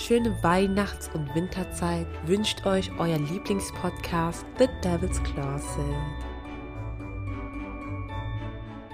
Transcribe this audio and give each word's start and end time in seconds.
schöne 0.00 0.36
Weihnachts- 0.42 1.10
und 1.12 1.34
Winterzeit 1.34 2.06
wünscht 2.26 2.64
euch 2.66 2.90
euer 2.98 3.18
Lieblingspodcast 3.18 4.44
The 4.58 4.68
Devil's 4.82 5.22
Closet. 5.22 5.96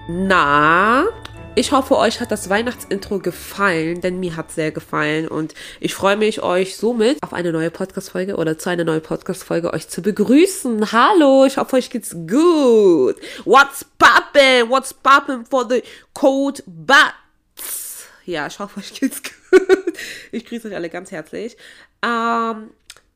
Na, 0.09 1.05
ich 1.55 1.71
hoffe, 1.71 1.97
euch 1.97 2.19
hat 2.19 2.31
das 2.31 2.49
Weihnachtsintro 2.49 3.19
gefallen, 3.19 4.01
denn 4.01 4.19
mir 4.19 4.35
hat 4.35 4.49
es 4.49 4.55
sehr 4.55 4.71
gefallen 4.71 5.27
und 5.27 5.53
ich 5.79 5.95
freue 5.95 6.17
mich, 6.17 6.43
euch 6.43 6.77
somit 6.77 7.17
auf 7.23 7.33
eine 7.33 7.51
neue 7.51 7.71
Podcast-Folge 7.71 8.35
oder 8.35 8.57
zu 8.57 8.69
einer 8.69 8.83
neuen 8.83 9.01
Podcast-Folge 9.01 9.73
euch 9.73 9.87
zu 9.87 10.01
begrüßen. 10.01 10.91
Hallo, 10.91 11.45
ich 11.45 11.57
hoffe, 11.57 11.77
euch 11.77 11.89
geht's 11.89 12.11
gut. 12.11 13.15
What's 13.45 13.85
poppin'? 13.97 14.69
What's 14.69 14.93
poppin' 14.93 15.45
for 15.45 15.67
the 15.67 15.81
cold 16.13 16.63
butts? 16.67 18.05
Ja, 18.25 18.47
ich 18.47 18.59
hoffe, 18.59 18.79
euch 18.79 18.93
geht's 18.99 19.21
gut. 19.51 19.76
Ich 20.31 20.45
grüße 20.45 20.67
euch 20.67 20.75
alle 20.75 20.89
ganz 20.89 21.11
herzlich. 21.11 21.57
Ähm, 22.03 22.69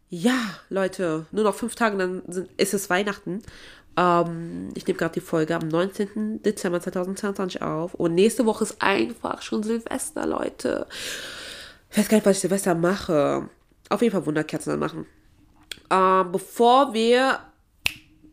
ja, 0.10 0.38
Leute, 0.70 1.26
nur 1.32 1.44
noch 1.44 1.56
fünf 1.56 1.76
Tage, 1.76 1.98
dann 1.98 2.22
sind, 2.28 2.50
ist 2.58 2.74
es 2.74 2.90
Weihnachten. 2.90 3.42
Ähm, 3.98 4.70
ich 4.76 4.88
nehme 4.88 4.98
gerade 4.98 5.14
die 5.14 5.22
Folge 5.22 5.56
am 5.56 5.68
19. 5.68 6.42
Dezember 6.44 6.82
2022 6.82 7.62
auf. 7.62 7.94
Und 7.94 8.16
nächste 8.16 8.46
Woche 8.46 8.64
ist 8.64 8.82
einfach 8.82 9.42
schon 9.42 9.64
Silvester, 9.64 10.26
Leute. 10.26 10.88
Ich 11.92 11.98
weiß 11.98 12.10
gar 12.10 12.18
nicht, 12.18 12.26
was 12.26 12.38
ich 12.38 12.42
Silvester 12.42 12.76
mache. 12.76 13.50
Auf 13.90 14.02
jeden 14.02 14.14
Fall 14.14 14.26
Wunderkerzen 14.26 14.80
machen. 14.80 15.06
Ähm, 15.90 16.32
bevor 16.32 16.94
wir 16.94 17.40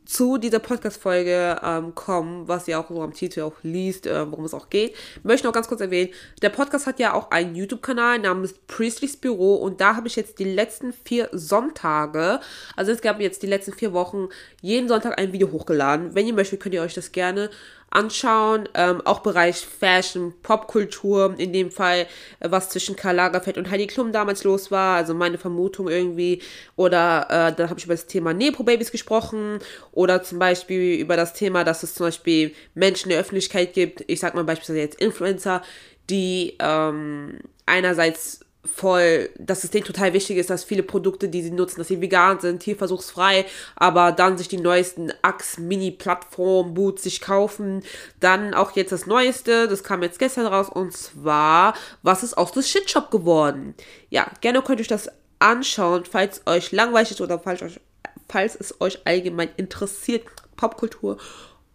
zu 0.08 0.38
dieser 0.38 0.58
Podcast-Folge 0.58 1.60
ähm, 1.62 1.94
kommen, 1.94 2.48
was 2.48 2.66
ihr 2.66 2.80
auch 2.80 2.88
so 2.88 3.02
am 3.02 3.12
Titel 3.12 3.42
auch 3.42 3.52
liest, 3.62 4.06
äh, 4.06 4.30
worum 4.30 4.46
es 4.46 4.54
auch 4.54 4.70
geht, 4.70 4.96
möchte 5.22 5.46
noch 5.46 5.52
ganz 5.52 5.68
kurz 5.68 5.82
erwähnen, 5.82 6.10
der 6.40 6.48
Podcast 6.48 6.86
hat 6.86 6.98
ja 6.98 7.12
auch 7.12 7.30
einen 7.30 7.54
YouTube-Kanal 7.54 8.18
namens 8.18 8.54
Priestley's 8.68 9.18
Büro 9.18 9.56
und 9.56 9.82
da 9.82 9.96
habe 9.96 10.08
ich 10.08 10.16
jetzt 10.16 10.38
die 10.38 10.44
letzten 10.44 10.94
vier 10.94 11.28
Sonntage, 11.32 12.40
also 12.74 12.90
es 12.90 13.02
gab 13.02 13.20
jetzt 13.20 13.42
die 13.42 13.46
letzten 13.46 13.74
vier 13.74 13.92
Wochen, 13.92 14.28
jeden 14.62 14.88
Sonntag 14.88 15.18
ein 15.18 15.34
Video 15.34 15.52
hochgeladen. 15.52 16.14
Wenn 16.14 16.26
ihr 16.26 16.34
möchtet, 16.34 16.60
könnt 16.60 16.74
ihr 16.74 16.82
euch 16.82 16.94
das 16.94 17.12
gerne 17.12 17.50
anschauen. 17.90 18.68
Ähm, 18.74 19.00
auch 19.04 19.20
Bereich 19.20 19.56
Fashion, 19.56 20.34
Popkultur, 20.42 21.34
in 21.38 21.52
dem 21.52 21.70
Fall, 21.70 22.06
äh, 22.40 22.50
was 22.50 22.68
zwischen 22.70 22.96
Karl 22.96 23.16
Lagerfeld 23.16 23.58
und 23.58 23.70
Heidi 23.70 23.86
Klum 23.86 24.12
damals 24.12 24.44
los 24.44 24.70
war, 24.70 24.96
also 24.96 25.14
meine 25.14 25.38
Vermutung 25.38 25.88
irgendwie. 25.88 26.42
Oder 26.76 27.26
äh, 27.30 27.54
dann 27.54 27.70
habe 27.70 27.78
ich 27.78 27.84
über 27.84 27.94
das 27.94 28.06
Thema 28.06 28.34
Nepo-Babys 28.34 28.92
gesprochen. 28.92 29.58
Oder 29.92 30.22
zum 30.22 30.38
Beispiel 30.38 30.98
über 30.98 31.16
das 31.16 31.34
Thema, 31.34 31.64
dass 31.64 31.82
es 31.82 31.94
zum 31.94 32.06
Beispiel 32.06 32.54
Menschen 32.74 33.06
in 33.06 33.10
der 33.10 33.20
Öffentlichkeit 33.20 33.72
gibt, 33.72 34.04
ich 34.06 34.20
sag 34.20 34.34
mal 34.34 34.44
beispielsweise 34.44 34.80
jetzt 34.80 35.00
Influencer, 35.00 35.62
die 36.10 36.56
ähm, 36.60 37.38
einerseits 37.66 38.40
voll, 38.64 39.30
dass 39.38 39.64
es 39.64 39.70
denen 39.70 39.84
total 39.84 40.12
wichtig 40.12 40.36
ist, 40.36 40.50
dass 40.50 40.64
viele 40.64 40.82
Produkte, 40.82 41.28
die 41.28 41.42
sie 41.42 41.50
nutzen, 41.50 41.78
dass 41.78 41.88
sie 41.88 42.00
vegan 42.00 42.40
sind, 42.40 42.60
tierversuchsfrei, 42.60 43.46
aber 43.76 44.12
dann 44.12 44.36
sich 44.36 44.48
die 44.48 44.58
neuesten 44.58 45.12
Axe 45.22 45.60
Mini 45.60 45.90
Plattform 45.90 46.74
Boots 46.74 47.04
sich 47.04 47.20
kaufen. 47.20 47.82
Dann 48.20 48.54
auch 48.54 48.72
jetzt 48.72 48.92
das 48.92 49.06
Neueste, 49.06 49.68
das 49.68 49.84
kam 49.84 50.02
jetzt 50.02 50.18
gestern 50.18 50.46
raus 50.46 50.68
und 50.68 50.92
zwar, 50.92 51.74
was 52.02 52.22
ist 52.22 52.36
aus 52.36 52.52
des 52.52 52.68
Shitshop 52.68 53.10
geworden? 53.10 53.74
Ja, 54.10 54.30
gerne 54.40 54.62
könnt 54.62 54.80
ihr 54.80 54.82
euch 54.82 54.88
das 54.88 55.10
anschauen, 55.38 56.04
falls 56.04 56.42
euch 56.46 56.72
langweilig 56.72 57.12
ist 57.12 57.20
oder 57.20 57.38
falls, 57.38 57.62
euch, 57.62 57.80
falls 58.28 58.56
es 58.56 58.80
euch 58.80 59.00
allgemein 59.04 59.50
interessiert, 59.56 60.24
Popkultur 60.56 61.18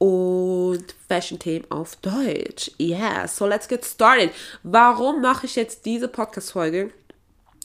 und 0.04 0.84
Fashion-Themen 1.08 1.72
auf 1.72 1.96
Deutsch. 1.96 2.72
Yeah, 2.78 3.26
so 3.26 3.48
let's 3.48 3.70
get 3.70 3.86
started. 3.86 4.32
Warum 4.62 5.22
mache 5.22 5.46
ich 5.46 5.56
jetzt 5.56 5.86
diese 5.86 6.10
Podcast-Folge 6.10 6.92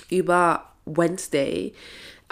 über 0.09 0.73
Wednesday? 0.85 1.75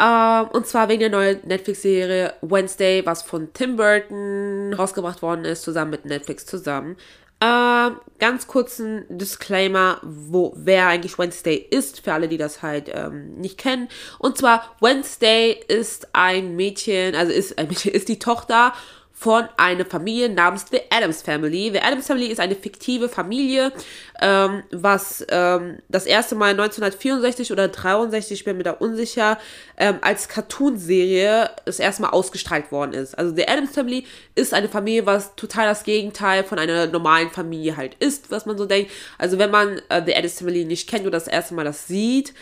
Um, 0.01 0.49
und 0.53 0.69
zwar 0.69 0.89
wegen 0.89 1.01
der 1.01 1.11
neuen 1.11 1.41
Netflix-Serie 1.45 2.35
Wednesday, 2.43 3.05
was 3.05 3.23
von 3.23 3.53
Tim 3.53 3.77
Burton 3.77 4.75
rausgebracht 4.75 5.23
worden 5.23 5.45
ist, 5.45 5.63
zusammen 5.63 5.91
mit 5.91 6.05
Netflix 6.05 6.47
zusammen. 6.47 6.97
Um, 7.43 7.99
ganz 8.21 8.47
kurzen 8.47 9.07
Disclaimer, 9.09 10.01
wo 10.05 10.53
wer 10.57 10.87
eigentlich 10.87 11.19
Wednesday 11.19 11.57
ist, 11.57 12.01
für 12.05 12.13
alle, 12.13 12.29
die 12.29 12.39
das 12.39 12.63
halt 12.63 12.93
ähm, 12.95 13.35
nicht 13.35 13.59
kennen. 13.59 13.89
Und 14.21 14.39
zwar 14.39 14.77
Wednesday 14.81 15.59
ist 15.67 16.09
ein 16.13 16.55
Mädchen, 16.55 17.17
also 17.17 17.33
ist 17.33 17.59
ein 17.59 17.67
Mädchen, 17.67 17.93
ist 17.93 18.09
die 18.09 18.21
Tochter 18.21 18.73
von 19.19 19.49
einer 19.57 19.87
Familie 19.87 20.29
namens 20.29 20.67
The 20.71 20.79
Adams 20.91 21.23
Family. 21.23 21.71
The 21.73 21.81
Adams 21.81 22.07
Family 22.07 22.27
ist 22.27 22.39
eine 22.39 22.55
fiktive 22.55 23.09
Familie, 23.09 23.73
ähm, 24.21 24.63
was 24.71 25.25
ähm, 25.31 25.79
das 25.89 26.05
erste 26.05 26.35
Mal 26.35 26.51
1964 26.51 27.51
oder 27.51 27.69
63, 27.69 28.41
ich 28.41 28.45
bin 28.45 28.59
mir 28.59 28.63
da 28.63 28.73
unsicher, 28.73 29.39
ähm, 29.79 29.97
als 30.03 30.29
Cartoonserie 30.29 31.49
das 31.65 31.79
erste 31.79 32.03
Mal 32.03 32.11
ausgestrahlt 32.11 32.71
worden 32.71 32.93
ist. 32.93 33.17
Also 33.17 33.35
The 33.35 33.49
Adams 33.49 33.73
Family 33.73 34.05
ist 34.35 34.53
eine 34.53 34.69
Familie, 34.69 35.07
was 35.07 35.35
total 35.35 35.67
das 35.67 35.85
Gegenteil 35.85 36.45
von 36.45 36.59
einer 36.59 36.87
normalen 36.87 37.31
Familie 37.31 37.79
halt 37.79 37.95
ist, 37.95 38.31
was 38.31 38.45
man 38.45 38.59
so 38.59 38.67
denkt. 38.67 38.93
Also 39.17 39.39
wenn 39.39 39.51
man 39.51 39.81
äh, 39.89 40.03
The 40.05 40.15
Adams 40.15 40.39
Family 40.41 40.67
nicht 40.67 40.91
kennt 40.91 41.07
oder 41.07 41.13
das 41.13 41.27
erste 41.27 41.55
Mal 41.55 41.65
das 41.65 41.87
sieht, 41.87 42.35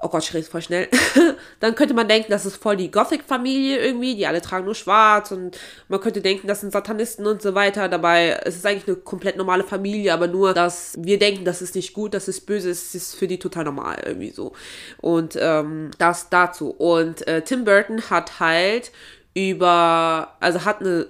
oh 0.00 0.08
Gott, 0.08 0.22
ich 0.22 0.32
rede 0.32 0.46
voll 0.46 0.62
schnell, 0.62 0.88
dann 1.60 1.74
könnte 1.74 1.92
man 1.92 2.06
denken, 2.06 2.30
das 2.30 2.46
ist 2.46 2.56
voll 2.56 2.76
die 2.76 2.90
Gothic-Familie 2.90 3.78
irgendwie, 3.78 4.14
die 4.14 4.26
alle 4.26 4.40
tragen 4.40 4.64
nur 4.64 4.76
schwarz 4.76 5.32
und 5.32 5.58
man 5.88 6.00
könnte 6.00 6.20
denken, 6.20 6.46
das 6.46 6.60
sind 6.60 6.72
Satanisten 6.72 7.26
und 7.26 7.42
so 7.42 7.54
weiter. 7.54 7.88
Dabei 7.88 8.30
ist 8.44 8.56
es 8.56 8.64
eigentlich 8.64 8.86
eine 8.86 8.96
komplett 8.96 9.36
normale 9.36 9.64
Familie, 9.64 10.14
aber 10.14 10.28
nur, 10.28 10.54
dass 10.54 10.96
wir 11.00 11.18
denken, 11.18 11.44
das 11.44 11.62
ist 11.62 11.74
nicht 11.74 11.94
gut, 11.94 12.14
das 12.14 12.28
ist 12.28 12.46
böse, 12.46 12.70
es 12.70 12.94
ist 12.94 13.16
für 13.16 13.26
die 13.26 13.38
total 13.38 13.64
normal 13.64 14.00
irgendwie 14.06 14.30
so. 14.30 14.52
Und 15.00 15.36
ähm, 15.40 15.90
das 15.98 16.30
dazu. 16.30 16.70
Und 16.70 17.26
äh, 17.26 17.42
Tim 17.42 17.64
Burton 17.64 18.00
hat 18.08 18.38
halt 18.38 18.92
über, 19.34 20.36
also 20.38 20.64
hat 20.64 20.80
eine 20.80 21.08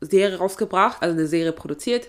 Serie 0.00 0.38
rausgebracht, 0.38 1.02
also 1.02 1.16
eine 1.16 1.26
Serie 1.26 1.52
produziert 1.52 2.08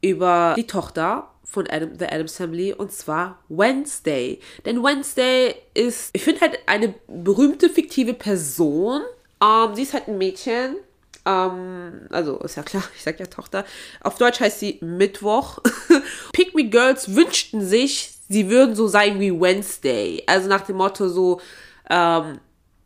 über 0.00 0.54
die 0.56 0.66
Tochter 0.66 1.30
von 1.50 1.66
Adam, 1.68 1.90
The 1.98 2.06
Adams 2.06 2.36
Family 2.36 2.72
und 2.72 2.92
zwar 2.92 3.42
Wednesday. 3.48 4.38
Denn 4.64 4.82
Wednesday 4.82 5.54
ist, 5.74 6.10
ich 6.12 6.22
finde 6.22 6.42
halt 6.42 6.58
eine 6.66 6.94
berühmte 7.06 7.70
fiktive 7.70 8.14
Person. 8.14 9.00
Ähm, 9.42 9.74
sie 9.74 9.82
ist 9.82 9.94
halt 9.94 10.08
ein 10.08 10.18
Mädchen. 10.18 10.76
Ähm, 11.24 12.06
also 12.10 12.38
ist 12.40 12.56
ja 12.56 12.62
klar, 12.62 12.84
ich 12.96 13.02
sag 13.02 13.18
ja 13.18 13.26
Tochter. 13.26 13.64
Auf 14.02 14.18
Deutsch 14.18 14.40
heißt 14.40 14.60
sie 14.60 14.78
Mittwoch. 14.82 15.58
Pick 16.32 16.54
Me 16.54 16.64
Girls 16.64 17.14
wünschten 17.14 17.62
sich, 17.64 18.14
sie 18.28 18.50
würden 18.50 18.74
so 18.74 18.86
sein 18.86 19.18
wie 19.18 19.32
Wednesday. 19.32 20.22
Also 20.26 20.48
nach 20.48 20.62
dem 20.62 20.76
Motto 20.76 21.08
so, 21.08 21.40
ähm, 21.88 22.40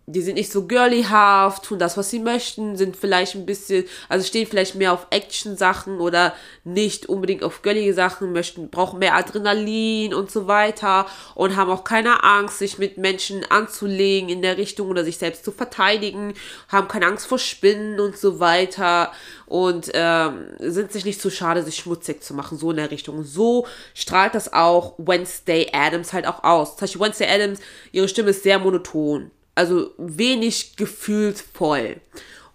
die 0.06 0.20
sind 0.20 0.34
nicht 0.34 0.50
so 0.50 0.66
girlyhaft, 0.66 1.64
tun 1.64 1.78
das, 1.78 1.96
was 1.96 2.10
sie 2.10 2.18
möchten, 2.18 2.76
sind 2.76 2.96
vielleicht 2.96 3.36
ein 3.36 3.46
bisschen, 3.46 3.84
also 4.08 4.26
stehen 4.26 4.48
vielleicht 4.48 4.74
mehr 4.74 4.92
auf 4.92 5.06
Action-Sachen 5.10 6.00
oder 6.00 6.34
nicht 6.64 7.06
unbedingt 7.06 7.44
auf 7.44 7.62
girlige 7.62 7.94
Sachen, 7.94 8.32
möchten, 8.32 8.68
brauchen 8.68 8.98
mehr 8.98 9.14
Adrenalin 9.14 10.12
und 10.12 10.30
so 10.30 10.48
weiter 10.48 11.06
und 11.36 11.54
haben 11.54 11.70
auch 11.70 11.84
keine 11.84 12.24
Angst, 12.24 12.58
sich 12.58 12.78
mit 12.78 12.98
Menschen 12.98 13.44
anzulegen 13.48 14.28
in 14.28 14.42
der 14.42 14.58
Richtung 14.58 14.88
oder 14.88 15.04
sich 15.04 15.18
selbst 15.18 15.44
zu 15.44 15.52
verteidigen, 15.52 16.34
haben 16.68 16.88
keine 16.88 17.06
Angst 17.06 17.26
vor 17.26 17.38
Spinnen 17.38 18.00
und 18.00 18.18
so 18.18 18.41
weiter 18.41 19.12
und 19.46 19.91
ähm, 19.94 20.48
sind 20.58 20.91
sich 20.91 21.04
nicht 21.04 21.20
zu 21.20 21.30
schade, 21.30 21.62
sich 21.62 21.76
schmutzig 21.76 22.24
zu 22.24 22.34
machen, 22.34 22.58
so 22.58 22.72
in 22.72 22.78
der 22.78 22.91
Richtung. 22.91 23.22
So 23.22 23.68
strahlt 23.94 24.34
das 24.34 24.52
auch 24.52 24.94
Wednesday 24.98 25.70
Adams 25.72 26.12
halt 26.12 26.26
auch 26.26 26.42
aus. 26.42 26.70
Zum 26.70 26.80
Beispiel 26.80 27.00
Wednesday 27.02 27.28
Adams, 27.28 27.60
ihre 27.92 28.08
Stimme 28.08 28.30
ist 28.30 28.42
sehr 28.42 28.58
monoton 28.58 29.30
also 29.54 29.92
wenig 29.98 30.76
gefühlsvoll. 30.76 32.00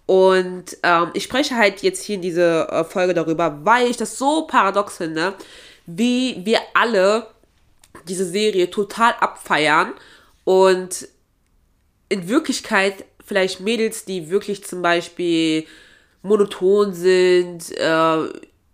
Und 0.06 0.76
ähm, 0.82 1.10
ich 1.14 1.24
spreche 1.24 1.56
halt 1.56 1.82
jetzt 1.82 2.02
hier 2.02 2.16
in 2.16 2.22
dieser 2.22 2.72
äh, 2.72 2.84
Folge 2.84 3.14
darüber, 3.14 3.60
weil 3.64 3.88
ich 3.88 3.96
das 3.98 4.16
so 4.16 4.46
paradox 4.46 4.96
finde, 4.96 5.34
wie 5.86 6.44
wir 6.44 6.60
alle 6.74 7.26
diese 8.08 8.24
Serie 8.24 8.70
total 8.70 9.12
abfeiern 9.20 9.92
und 10.44 11.08
in 12.08 12.28
Wirklichkeit 12.28 13.04
vielleicht 13.24 13.60
Mädels, 13.60 14.06
die 14.06 14.30
wirklich 14.30 14.64
zum 14.64 14.80
Beispiel 14.80 15.66
monoton 16.22 16.94
sind, 16.94 17.70
äh, 17.76 18.28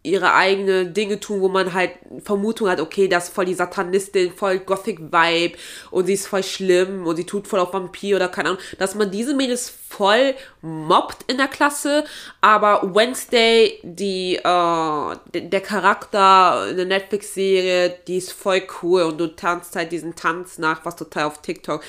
ihre 0.04 0.34
eigenen 0.34 0.92
Dinge 0.92 1.18
tun, 1.18 1.40
wo 1.40 1.48
man 1.48 1.72
halt 1.72 1.92
Vermutung 2.22 2.68
hat, 2.68 2.78
okay, 2.78 3.08
das 3.08 3.24
ist 3.24 3.34
voll 3.34 3.46
die 3.46 3.54
Satanistin, 3.54 4.32
voll 4.32 4.58
Gothic-Vibe 4.58 5.56
und 5.90 6.06
sie 6.06 6.12
ist 6.12 6.26
voll 6.26 6.42
schlimm 6.42 7.06
und 7.06 7.16
sie 7.16 7.24
tut 7.24 7.48
voll 7.48 7.58
auf 7.58 7.72
Vampir 7.72 8.16
oder 8.16 8.28
keine 8.28 8.50
Ahnung, 8.50 8.60
dass 8.78 8.94
man 8.94 9.10
diese 9.10 9.34
Mädels 9.34 9.72
voll 9.88 10.34
mobbt 10.60 11.24
in 11.26 11.38
der 11.38 11.48
Klasse, 11.48 12.04
aber 12.42 12.94
Wednesday, 12.94 13.80
die, 13.82 14.36
äh, 14.36 14.40
der 14.44 15.60
Charakter 15.62 16.68
in 16.68 16.76
der 16.76 16.86
Netflix-Serie, 16.86 17.98
die 18.06 18.18
ist 18.18 18.32
voll 18.32 18.62
cool 18.82 19.02
und 19.02 19.18
du 19.18 19.34
tanzt 19.34 19.74
halt 19.74 19.90
diesen 19.90 20.14
Tanz 20.14 20.58
nach, 20.58 20.84
was 20.84 20.96
total 20.96 21.24
auf 21.24 21.40
TikTok 21.40 21.82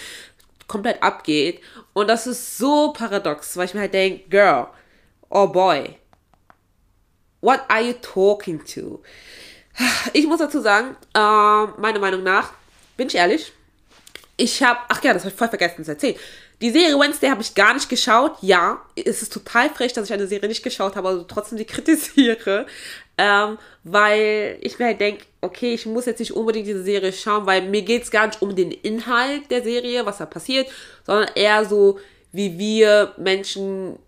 komplett 0.67 1.03
abgeht. 1.03 1.59
Und 1.94 2.07
das 2.07 2.27
ist 2.27 2.57
so 2.57 2.94
paradox, 2.94 3.57
weil 3.57 3.65
ich 3.65 3.73
mir 3.73 3.81
halt 3.81 3.94
denke, 3.94 4.29
girl, 4.29 4.67
oh 5.29 5.47
boy, 5.47 5.95
What 7.45 7.62
are 7.68 7.81
you 7.81 7.94
talking 8.01 8.59
to? 8.74 9.03
Ich 10.13 10.25
muss 10.25 10.39
dazu 10.39 10.62
sagen, 10.62 10.95
äh, 11.13 11.80
meiner 11.80 12.00
Meinung 12.00 12.24
nach, 12.24 12.53
bin 12.97 13.06
ich 13.06 13.13
ehrlich, 13.13 13.53
ich 14.36 14.63
habe, 14.63 14.80
ach 14.89 15.03
ja, 15.03 15.13
das 15.13 15.21
habe 15.24 15.31
ich 15.31 15.38
voll 15.38 15.50
vergessen 15.50 15.86
zu 15.86 15.92
erzählen. 15.92 16.15
Die 16.59 16.71
Serie 16.71 16.97
Wednesday 17.00 17.30
habe 17.30 17.44
ich 17.44 17.53
gar 17.53 17.75
nicht 17.75 17.88
geschaut. 17.88 18.38
Ja, 18.42 18.81
es 18.95 19.21
ist 19.21 19.31
total 19.31 19.69
frech, 19.69 19.94
dass 19.94 20.06
ich 20.06 20.13
eine 20.13 20.25
Serie 20.25 20.50
nicht 20.50 20.63
geschaut 20.63 20.95
habe, 20.95 21.07
also 21.09 21.24
trotzdem 21.24 21.59
die 21.59 21.65
kritisiere. 21.65 22.65
Ähm, 23.19 23.59
weil 23.83 24.57
ich 24.62 24.80
mir 24.80 24.86
halt 24.86 25.00
denke, 25.00 25.25
okay, 25.41 25.75
ich 25.75 25.86
muss 25.86 26.07
jetzt 26.07 26.19
nicht 26.19 26.33
unbedingt 26.33 26.65
diese 26.65 26.83
Serie 26.83 27.13
schauen, 27.13 27.45
weil 27.45 27.69
mir 27.69 27.83
geht 27.83 28.03
es 28.03 28.12
gar 28.12 28.25
nicht 28.25 28.41
um 28.41 28.56
den 28.56 28.71
Inhalt 28.71 29.51
der 29.51 29.62
Serie, 29.62 30.07
was 30.07 30.18
da 30.18 30.25
passiert, 30.25 30.68
sondern 31.06 31.30
eher 31.36 31.63
so, 31.63 32.00
wie 32.31 32.57
wir 32.57 33.13
Menschen 33.18 34.00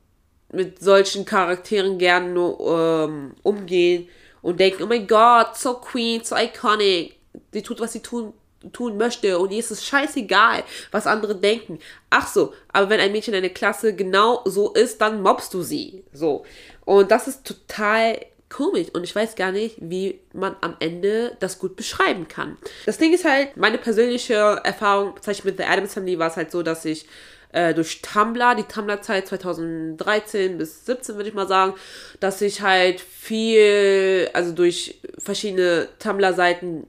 mit 0.51 0.81
solchen 0.81 1.25
Charakteren 1.25 1.97
gerne 1.97 2.29
nur, 2.29 2.59
ähm, 2.59 3.33
umgehen 3.43 4.07
und 4.41 4.59
denken, 4.59 4.83
oh 4.83 4.87
mein 4.87 5.07
Gott, 5.07 5.57
so 5.57 5.75
queen, 5.75 6.23
so 6.23 6.35
iconic. 6.35 7.15
Sie 7.51 7.61
tut, 7.61 7.79
was 7.79 7.93
sie 7.93 8.01
tun, 8.01 8.33
tun 8.73 8.97
möchte 8.97 9.37
und 9.37 9.51
ihr 9.51 9.59
ist 9.59 9.71
es 9.71 9.85
scheißegal, 9.85 10.63
was 10.91 11.07
andere 11.07 11.35
denken. 11.35 11.79
Ach 12.09 12.27
so, 12.27 12.53
aber 12.73 12.89
wenn 12.89 12.99
ein 12.99 13.11
Mädchen 13.11 13.33
in 13.33 13.43
der 13.43 13.53
Klasse 13.53 13.95
genau 13.95 14.41
so 14.45 14.73
ist, 14.73 15.01
dann 15.01 15.21
mobst 15.21 15.53
du 15.53 15.61
sie. 15.61 16.03
So. 16.13 16.45
Und 16.85 17.11
das 17.11 17.27
ist 17.27 17.45
total 17.45 18.19
komisch 18.49 18.87
und 18.93 19.03
ich 19.03 19.15
weiß 19.15 19.35
gar 19.35 19.51
nicht, 19.51 19.77
wie 19.79 20.19
man 20.33 20.55
am 20.61 20.75
Ende 20.79 21.35
das 21.39 21.59
gut 21.59 21.75
beschreiben 21.75 22.27
kann. 22.27 22.57
Das 22.85 22.97
Ding 22.97 23.13
ist 23.13 23.25
halt, 23.25 23.57
meine 23.57 23.77
persönliche 23.77 24.33
Erfahrung, 24.63 25.15
tatsächlich 25.15 25.45
mit 25.45 25.57
The 25.57 25.63
Adams 25.63 25.93
Family 25.93 26.17
war 26.17 26.29
es 26.29 26.37
halt 26.37 26.51
so, 26.51 26.63
dass 26.63 26.85
ich 26.85 27.07
äh, 27.51 27.73
durch 27.73 28.01
Tumblr, 28.01 28.55
die 28.55 28.63
Tumblr-Zeit 28.63 29.27
2013 29.27 30.57
bis 30.57 30.85
17 30.85 31.15
würde 31.15 31.29
ich 31.29 31.35
mal 31.35 31.47
sagen, 31.47 31.73
dass 32.19 32.41
ich 32.41 32.61
halt 32.61 32.99
viel, 33.01 34.29
also 34.33 34.51
durch 34.53 34.99
verschiedene 35.17 35.87
Tumblr-Seiten, 35.99 36.87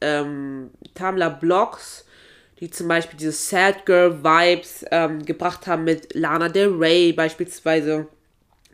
ähm, 0.00 0.70
Tumblr-Blogs, 0.94 2.04
die 2.60 2.70
zum 2.70 2.88
Beispiel 2.88 3.18
diese 3.18 3.32
Sad 3.32 3.84
Girl 3.84 4.22
Vibes 4.24 4.84
ähm, 4.90 5.24
gebracht 5.24 5.66
haben 5.66 5.84
mit 5.84 6.14
Lana 6.14 6.48
Del 6.48 6.68
Rey 6.68 7.12
beispielsweise 7.12 8.06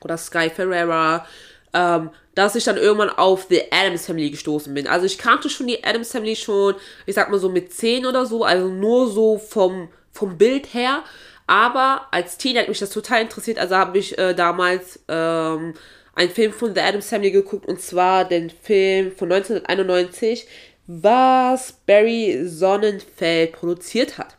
oder 0.01 0.17
Sky 0.17 0.51
Ferreira, 0.51 1.27
ähm, 1.75 2.11
dass 2.35 2.55
ich 2.55 2.65
dann 2.65 2.77
irgendwann 2.77 3.11
auf 3.11 3.47
The 3.49 3.65
Adams 3.71 4.07
Family 4.07 4.31
gestoßen 4.31 4.73
bin. 4.73 4.87
Also 4.87 5.07
ich 5.07 5.19
kannte 5.19 5.51
schon 5.51 5.67
die 5.67 5.85
Adams 5.85 6.13
Family 6.13 6.37
schon, 6.37 6.75
ich 7.07 7.15
sag 7.15 7.31
mal 7.31 7.39
so 7.39 7.49
mit 7.49 7.73
10 7.73 8.07
oder 8.07 8.27
so, 8.27 8.45
also 8.45 8.69
nur 8.69 9.11
so 9.11 9.39
vom, 9.39 9.89
vom 10.11 10.39
Bild 10.39 10.73
her. 10.73 11.03
Aber 11.47 12.07
als 12.11 12.39
Teen 12.39 12.57
hat 12.57 12.69
mich 12.69 12.79
das 12.79 12.91
total 12.91 13.23
interessiert, 13.23 13.59
also 13.59 13.77
habe 13.77 13.99
ich 13.99 14.17
äh, 14.17 14.35
damals 14.35 15.01
ähm, 15.09 15.75
einen 16.15 16.31
Film 16.31 16.53
von 16.53 16.75
The 16.75 16.81
Adams 16.81 17.09
Family 17.09 17.31
geguckt 17.31 17.67
und 17.67 17.81
zwar 17.81 18.25
den 18.25 18.51
Film 18.51 19.13
von 19.13 19.31
1991, 19.31 20.47
was 20.87 21.73
Barry 21.87 22.43
Sonnenfeld 22.47 23.53
produziert 23.53 24.19
hat. 24.19 24.37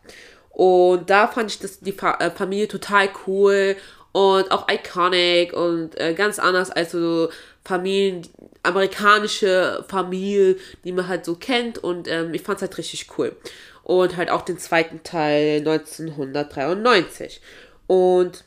Und 0.49 1.09
da 1.09 1.27
fand 1.27 1.51
ich 1.51 1.59
das, 1.59 1.79
die 1.79 1.97
äh, 1.97 2.31
Familie 2.31 2.67
total 2.67 3.09
cool 3.25 3.75
und 4.13 4.51
auch 4.51 4.67
iconic 4.69 5.53
und 5.53 5.99
äh, 5.99 6.13
ganz 6.13 6.39
anders 6.39 6.69
als 6.71 6.91
so 6.91 7.29
Familien, 7.65 8.27
amerikanische 8.61 9.83
Familie, 9.87 10.55
die 10.83 10.91
man 10.91 11.07
halt 11.07 11.25
so 11.25 11.35
kennt 11.35 11.79
und 11.79 12.07
ähm, 12.07 12.33
ich 12.33 12.43
fand 12.43 12.57
es 12.57 12.61
halt 12.61 12.77
richtig 12.77 13.07
cool. 13.17 13.35
Und 13.83 14.15
halt 14.15 14.29
auch 14.29 14.43
den 14.43 14.57
zweiten 14.57 15.03
Teil 15.03 15.57
1993. 15.57 17.41
Und 17.87 18.45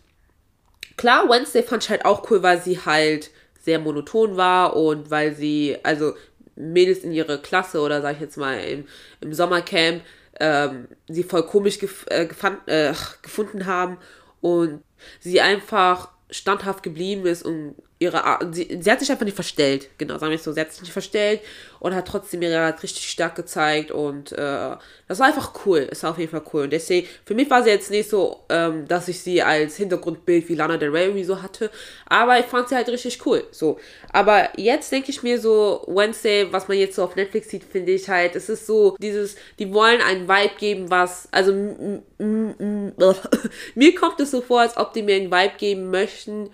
klar, 0.96 1.28
Wednesday 1.28 1.62
fand 1.62 1.84
ich 1.84 1.90
halt 1.90 2.06
auch 2.06 2.30
cool, 2.30 2.42
weil 2.42 2.62
sie 2.62 2.78
halt 2.80 3.30
sehr 3.60 3.78
monoton 3.78 4.36
war 4.36 4.76
und 4.76 5.10
weil 5.10 5.34
sie, 5.34 5.76
also 5.82 6.14
Mädels 6.54 7.00
in 7.00 7.12
ihrer 7.12 7.38
Klasse 7.38 7.80
oder 7.80 8.00
sag 8.00 8.14
ich 8.14 8.20
jetzt 8.20 8.38
mal 8.38 8.58
im, 8.60 8.86
im 9.20 9.34
Sommercamp, 9.34 10.02
ähm, 10.40 10.88
sie 11.08 11.22
voll 11.22 11.42
komisch 11.44 11.78
gef 11.78 12.06
äh, 12.08 12.26
gefand, 12.26 12.66
äh, 12.66 12.94
gefunden 13.22 13.66
haben 13.66 13.98
und 14.40 14.82
sie 15.20 15.40
einfach 15.40 16.10
standhaft 16.30 16.82
geblieben 16.82 17.26
ist 17.26 17.42
und 17.42 17.76
ihre 17.98 18.38
sie, 18.52 18.78
sie 18.80 18.90
hat 18.90 19.00
sich 19.00 19.10
einfach 19.10 19.24
nicht 19.24 19.34
verstellt, 19.34 19.88
genau, 19.96 20.18
sagen 20.18 20.30
wir 20.30 20.36
es 20.36 20.44
so, 20.44 20.52
sie 20.52 20.60
hat 20.60 20.70
sich 20.70 20.82
nicht 20.82 20.92
verstellt 20.92 21.40
und 21.80 21.94
hat 21.94 22.06
trotzdem 22.06 22.42
ihre 22.42 22.58
Art 22.58 22.82
richtig 22.82 23.08
stark 23.08 23.36
gezeigt 23.36 23.90
und 23.90 24.32
äh, 24.32 24.76
das 25.08 25.18
war 25.18 25.28
einfach 25.28 25.52
cool, 25.64 25.88
es 25.90 26.02
war 26.02 26.10
auf 26.10 26.18
jeden 26.18 26.30
Fall 26.30 26.42
cool 26.52 26.64
und 26.64 26.72
deswegen, 26.72 27.08
für 27.24 27.34
mich 27.34 27.48
war 27.48 27.62
sie 27.62 27.70
jetzt 27.70 27.90
nicht 27.90 28.10
so, 28.10 28.44
ähm, 28.50 28.86
dass 28.86 29.08
ich 29.08 29.20
sie 29.20 29.40
als 29.42 29.76
Hintergrundbild 29.76 30.46
wie 30.48 30.54
Lana 30.54 30.76
Del 30.76 30.90
Rey 30.90 31.24
so 31.24 31.40
hatte, 31.40 31.70
aber 32.04 32.38
ich 32.38 32.44
fand 32.44 32.68
sie 32.68 32.74
halt 32.74 32.88
richtig 32.88 33.24
cool, 33.24 33.44
so, 33.50 33.78
aber 34.12 34.50
jetzt 34.58 34.92
denke 34.92 35.10
ich 35.10 35.22
mir 35.22 35.40
so, 35.40 35.82
Wednesday, 35.86 36.52
was 36.52 36.68
man 36.68 36.76
jetzt 36.76 36.96
so 36.96 37.04
auf 37.04 37.16
Netflix 37.16 37.48
sieht, 37.48 37.64
finde 37.64 37.92
ich 37.92 38.10
halt, 38.10 38.36
es 38.36 38.50
ist 38.50 38.66
so 38.66 38.94
dieses, 39.00 39.36
die 39.58 39.72
wollen 39.72 40.02
einen 40.02 40.28
Vibe 40.28 40.54
geben, 40.58 40.90
was, 40.90 41.28
also 41.30 41.52
mir 43.74 43.94
kommt 43.94 44.20
es 44.20 44.30
so 44.30 44.42
vor, 44.42 44.60
als 44.60 44.76
ob 44.76 44.92
die 44.92 45.02
mir 45.02 45.16
einen 45.16 45.32
Vibe 45.32 45.54
geben 45.56 45.90
möchten, 45.90 46.50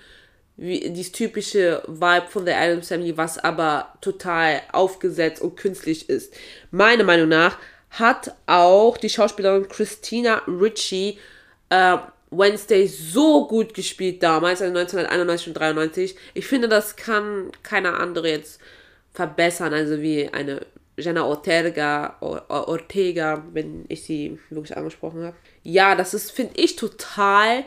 wie 0.63 0.91
dieses 0.91 1.11
typische 1.11 1.83
Vibe 1.89 2.29
von 2.29 2.45
der 2.45 2.57
Adams 2.57 2.87
Family, 2.87 3.17
was 3.17 3.37
aber 3.37 3.93
total 4.01 4.63
aufgesetzt 4.71 5.43
und 5.43 5.57
künstlich 5.57 6.09
ist. 6.09 6.33
Meiner 6.71 7.03
Meinung 7.03 7.29
nach 7.29 7.59
hat 7.91 8.35
auch 8.47 8.97
die 8.97 9.11
Schauspielerin 9.11 9.67
Christina 9.69 10.41
Ritchie 10.47 11.19
äh, 11.69 11.99
Wednesday 12.31 12.87
so 12.87 13.49
gut 13.49 13.75
gespielt 13.75 14.23
damals, 14.23 14.63
also 14.63 14.79
1991 14.79 15.49
und 15.49 15.55
93. 15.55 16.17
Ich 16.35 16.47
finde, 16.47 16.69
das 16.69 16.95
kann 16.95 17.51
keiner 17.65 17.99
andere 17.99 18.31
jetzt 18.31 18.61
verbessern, 19.13 19.75
also 19.75 20.01
wie 20.01 20.29
eine 20.29 20.65
Jenna 20.97 21.25
Ortega, 21.25 22.17
Ortega, 22.21 23.45
wenn 23.53 23.85
ich 23.89 24.05
sie 24.05 24.39
wirklich 24.51 24.77
angesprochen 24.77 25.25
habe. 25.25 25.37
Ja, 25.65 25.97
das 25.97 26.15
ist, 26.15 26.31
finde 26.31 26.55
ich, 26.57 26.77
total 26.77 27.65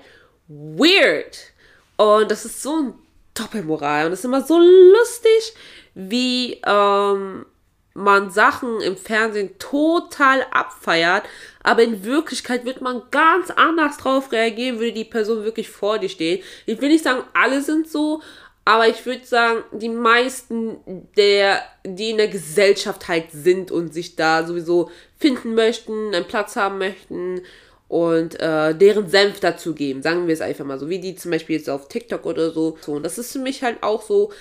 weird 0.47 1.51
und 1.97 2.29
das 2.29 2.45
ist 2.45 2.61
so 2.61 2.75
ein 2.77 2.93
Doppelmoral. 3.33 4.07
Und 4.07 4.13
es 4.13 4.19
ist 4.19 4.25
immer 4.25 4.41
so 4.41 4.59
lustig, 4.59 5.53
wie 5.93 6.61
ähm, 6.65 7.45
man 7.93 8.29
Sachen 8.29 8.81
im 8.81 8.97
Fernsehen 8.97 9.57
total 9.57 10.45
abfeiert, 10.51 11.23
aber 11.63 11.83
in 11.83 12.03
Wirklichkeit 12.03 12.65
wird 12.65 12.81
man 12.81 13.03
ganz 13.09 13.49
anders 13.51 13.97
drauf 13.97 14.31
reagieren, 14.31 14.79
würde 14.79 14.91
die 14.91 15.05
Person 15.05 15.43
wirklich 15.43 15.69
vor 15.69 15.97
dir 15.97 16.09
stehen. 16.09 16.43
Ich 16.65 16.79
will 16.81 16.89
nicht 16.89 17.03
sagen, 17.03 17.23
alle 17.33 17.61
sind 17.61 17.89
so, 17.89 18.21
aber 18.65 18.89
ich 18.89 19.05
würde 19.05 19.25
sagen, 19.25 19.63
die 19.71 19.89
meisten 19.89 21.07
der, 21.15 21.61
die 21.85 22.09
in 22.09 22.17
der 22.17 22.27
Gesellschaft 22.27 23.07
halt 23.07 23.31
sind 23.31 23.71
und 23.71 23.93
sich 23.93 24.15
da 24.15 24.45
sowieso 24.45 24.91
finden 25.17 25.55
möchten, 25.55 26.13
einen 26.13 26.27
Platz 26.27 26.55
haben 26.55 26.79
möchten, 26.79 27.41
und 27.87 28.39
äh, 28.39 28.73
deren 28.75 29.09
Senf 29.09 29.39
dazugeben. 29.39 30.01
Sagen 30.01 30.27
wir 30.27 30.33
es 30.33 30.41
einfach 30.41 30.65
mal 30.65 30.79
so, 30.79 30.89
wie 30.89 30.99
die 30.99 31.15
zum 31.15 31.31
Beispiel 31.31 31.57
jetzt 31.57 31.69
auf 31.69 31.87
TikTok 31.87 32.25
oder 32.25 32.51
so. 32.51 32.77
so. 32.81 32.93
Und 32.93 33.03
das 33.03 33.17
ist 33.17 33.31
für 33.31 33.39
mich 33.39 33.63
halt 33.63 33.83
auch 33.83 34.01
so 34.01 34.31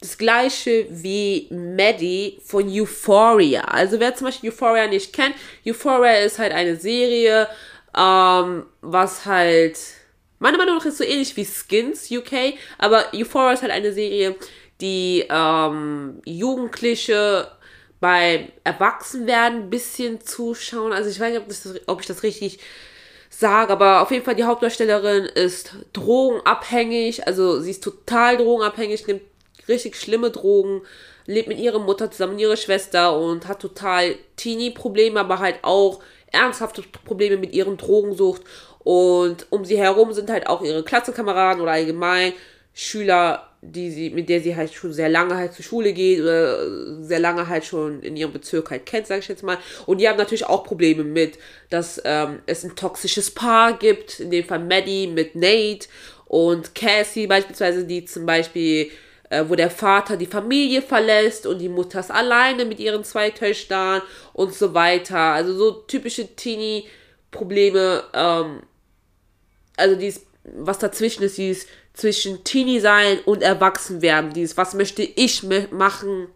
das 0.00 0.18
gleiche 0.18 0.86
wie 0.90 1.48
Maddie 1.50 2.38
von 2.44 2.68
Euphoria. 2.68 3.62
Also 3.62 4.00
wer 4.00 4.14
zum 4.14 4.26
Beispiel 4.26 4.50
Euphoria 4.50 4.86
nicht 4.86 5.12
kennt, 5.12 5.34
Euphoria 5.66 6.18
ist 6.18 6.38
halt 6.38 6.52
eine 6.52 6.76
Serie, 6.76 7.48
ähm, 7.96 8.66
was 8.80 9.24
halt 9.24 9.78
meiner 10.38 10.58
Meinung 10.58 10.76
nach 10.76 10.84
ist 10.84 10.98
so 10.98 11.04
ähnlich 11.04 11.36
wie 11.36 11.46
Skins 11.46 12.10
UK, 12.10 12.54
aber 12.76 13.06
Euphoria 13.14 13.52
ist 13.52 13.62
halt 13.62 13.72
eine 13.72 13.92
Serie, 13.92 14.36
die 14.80 15.24
ähm, 15.30 16.20
Jugendliche 16.26 17.48
beim 18.00 18.48
Erwachsenwerden 18.64 19.62
ein 19.62 19.70
bisschen 19.70 20.20
zuschauen. 20.20 20.92
Also 20.92 21.08
ich 21.08 21.18
weiß 21.18 21.32
nicht, 21.32 21.40
ob, 21.40 21.48
das, 21.48 21.68
ob 21.86 22.00
ich 22.00 22.06
das 22.06 22.22
richtig 22.22 22.58
sage, 23.38 23.72
aber 23.72 24.02
auf 24.02 24.10
jeden 24.10 24.24
Fall 24.24 24.34
die 24.34 24.44
Hauptdarstellerin 24.44 25.24
ist 25.24 25.74
drogenabhängig, 25.92 27.26
also 27.26 27.60
sie 27.60 27.70
ist 27.70 27.84
total 27.84 28.36
drogenabhängig, 28.36 29.06
nimmt 29.06 29.22
richtig 29.68 29.96
schlimme 29.96 30.30
Drogen, 30.30 30.82
lebt 31.26 31.48
mit 31.48 31.58
ihrer 31.58 31.78
Mutter 31.78 32.10
zusammen, 32.10 32.38
ihrer 32.38 32.56
Schwester 32.56 33.18
und 33.18 33.48
hat 33.48 33.60
total 33.60 34.16
Teenie-Probleme, 34.36 35.20
aber 35.20 35.38
halt 35.38 35.58
auch 35.62 36.00
ernsthafte 36.30 36.82
Probleme 37.04 37.36
mit 37.36 37.52
ihren 37.54 37.76
Drogensucht. 37.76 38.42
Und 38.80 39.46
um 39.50 39.64
sie 39.64 39.78
herum 39.78 40.12
sind 40.12 40.30
halt 40.30 40.46
auch 40.46 40.62
ihre 40.62 40.82
Klassenkameraden 40.82 41.62
oder 41.62 41.72
allgemein 41.72 42.34
Schüler 42.74 43.53
die 43.70 43.90
sie, 43.90 44.10
mit 44.10 44.28
der 44.28 44.40
sie 44.40 44.54
halt 44.54 44.72
schon 44.72 44.92
sehr 44.92 45.08
lange 45.08 45.36
halt 45.36 45.54
zur 45.54 45.64
Schule 45.64 45.92
geht 45.92 46.20
oder 46.20 47.02
sehr 47.02 47.18
lange 47.18 47.48
halt 47.48 47.64
schon 47.64 48.02
in 48.02 48.16
ihrem 48.16 48.32
Bezirk 48.32 48.70
halt 48.70 48.86
kennt, 48.86 49.06
sage 49.06 49.20
ich 49.20 49.28
jetzt 49.28 49.42
mal. 49.42 49.58
Und 49.86 49.98
die 49.98 50.08
haben 50.08 50.18
natürlich 50.18 50.46
auch 50.46 50.64
Probleme 50.64 51.02
mit, 51.02 51.38
dass 51.70 52.00
ähm, 52.04 52.40
es 52.46 52.64
ein 52.64 52.76
toxisches 52.76 53.30
Paar 53.30 53.78
gibt, 53.78 54.20
in 54.20 54.30
dem 54.30 54.44
Fall 54.44 54.58
Maddie 54.58 55.06
mit 55.06 55.34
Nate 55.34 55.88
und 56.26 56.74
Cassie 56.74 57.26
beispielsweise, 57.26 57.84
die 57.84 58.04
zum 58.04 58.26
Beispiel, 58.26 58.90
äh, 59.30 59.44
wo 59.48 59.54
der 59.54 59.70
Vater 59.70 60.16
die 60.16 60.26
Familie 60.26 60.82
verlässt 60.82 61.46
und 61.46 61.58
die 61.58 61.68
Mutter 61.68 62.00
ist 62.00 62.10
alleine 62.10 62.64
mit 62.64 62.80
ihren 62.80 63.04
zwei 63.04 63.30
Töchtern 63.30 64.02
und 64.32 64.54
so 64.54 64.74
weiter. 64.74 65.18
Also 65.18 65.54
so 65.54 65.70
typische 65.72 66.34
Teenie-Probleme, 66.36 68.04
ähm, 68.12 68.62
also 69.76 69.96
dieses, 69.96 70.26
was 70.44 70.78
dazwischen 70.78 71.22
ist, 71.22 71.38
dieses 71.38 71.66
zwischen 71.94 72.44
Teenie 72.44 72.80
sein 72.80 73.18
und 73.24 73.42
Erwachsen 73.42 74.02
werden. 74.02 74.32
Dieses, 74.32 74.56
was 74.56 74.74
möchte 74.74 75.02
ich 75.02 75.42
machen 75.70 76.28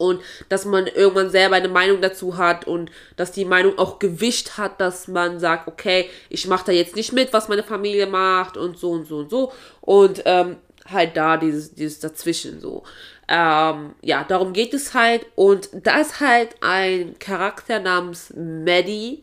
und 0.00 0.20
dass 0.48 0.64
man 0.64 0.86
irgendwann 0.86 1.30
selber 1.30 1.56
eine 1.56 1.68
Meinung 1.68 2.00
dazu 2.00 2.38
hat 2.38 2.66
und 2.66 2.90
dass 3.16 3.32
die 3.32 3.44
Meinung 3.44 3.78
auch 3.78 3.98
Gewicht 3.98 4.56
hat, 4.56 4.80
dass 4.80 5.08
man 5.08 5.38
sagt, 5.38 5.68
okay, 5.68 6.08
ich 6.30 6.46
mache 6.46 6.66
da 6.66 6.72
jetzt 6.72 6.96
nicht 6.96 7.12
mit, 7.12 7.32
was 7.32 7.48
meine 7.48 7.62
Familie 7.62 8.06
macht 8.06 8.56
und 8.56 8.78
so 8.78 8.92
und 8.92 9.06
so 9.06 9.18
und 9.18 9.30
so 9.30 9.52
und 9.82 10.22
ähm, 10.24 10.56
halt 10.86 11.16
da 11.16 11.36
dieses, 11.36 11.74
dieses 11.74 12.00
dazwischen 12.00 12.60
so. 12.60 12.82
Ähm, 13.28 13.94
ja, 14.00 14.24
darum 14.24 14.54
geht 14.54 14.72
es 14.72 14.94
halt 14.94 15.26
und 15.36 15.68
da 15.72 16.00
ist 16.00 16.18
halt 16.18 16.56
ein 16.62 17.18
Charakter 17.18 17.78
namens 17.78 18.32
Maddie 18.34 19.22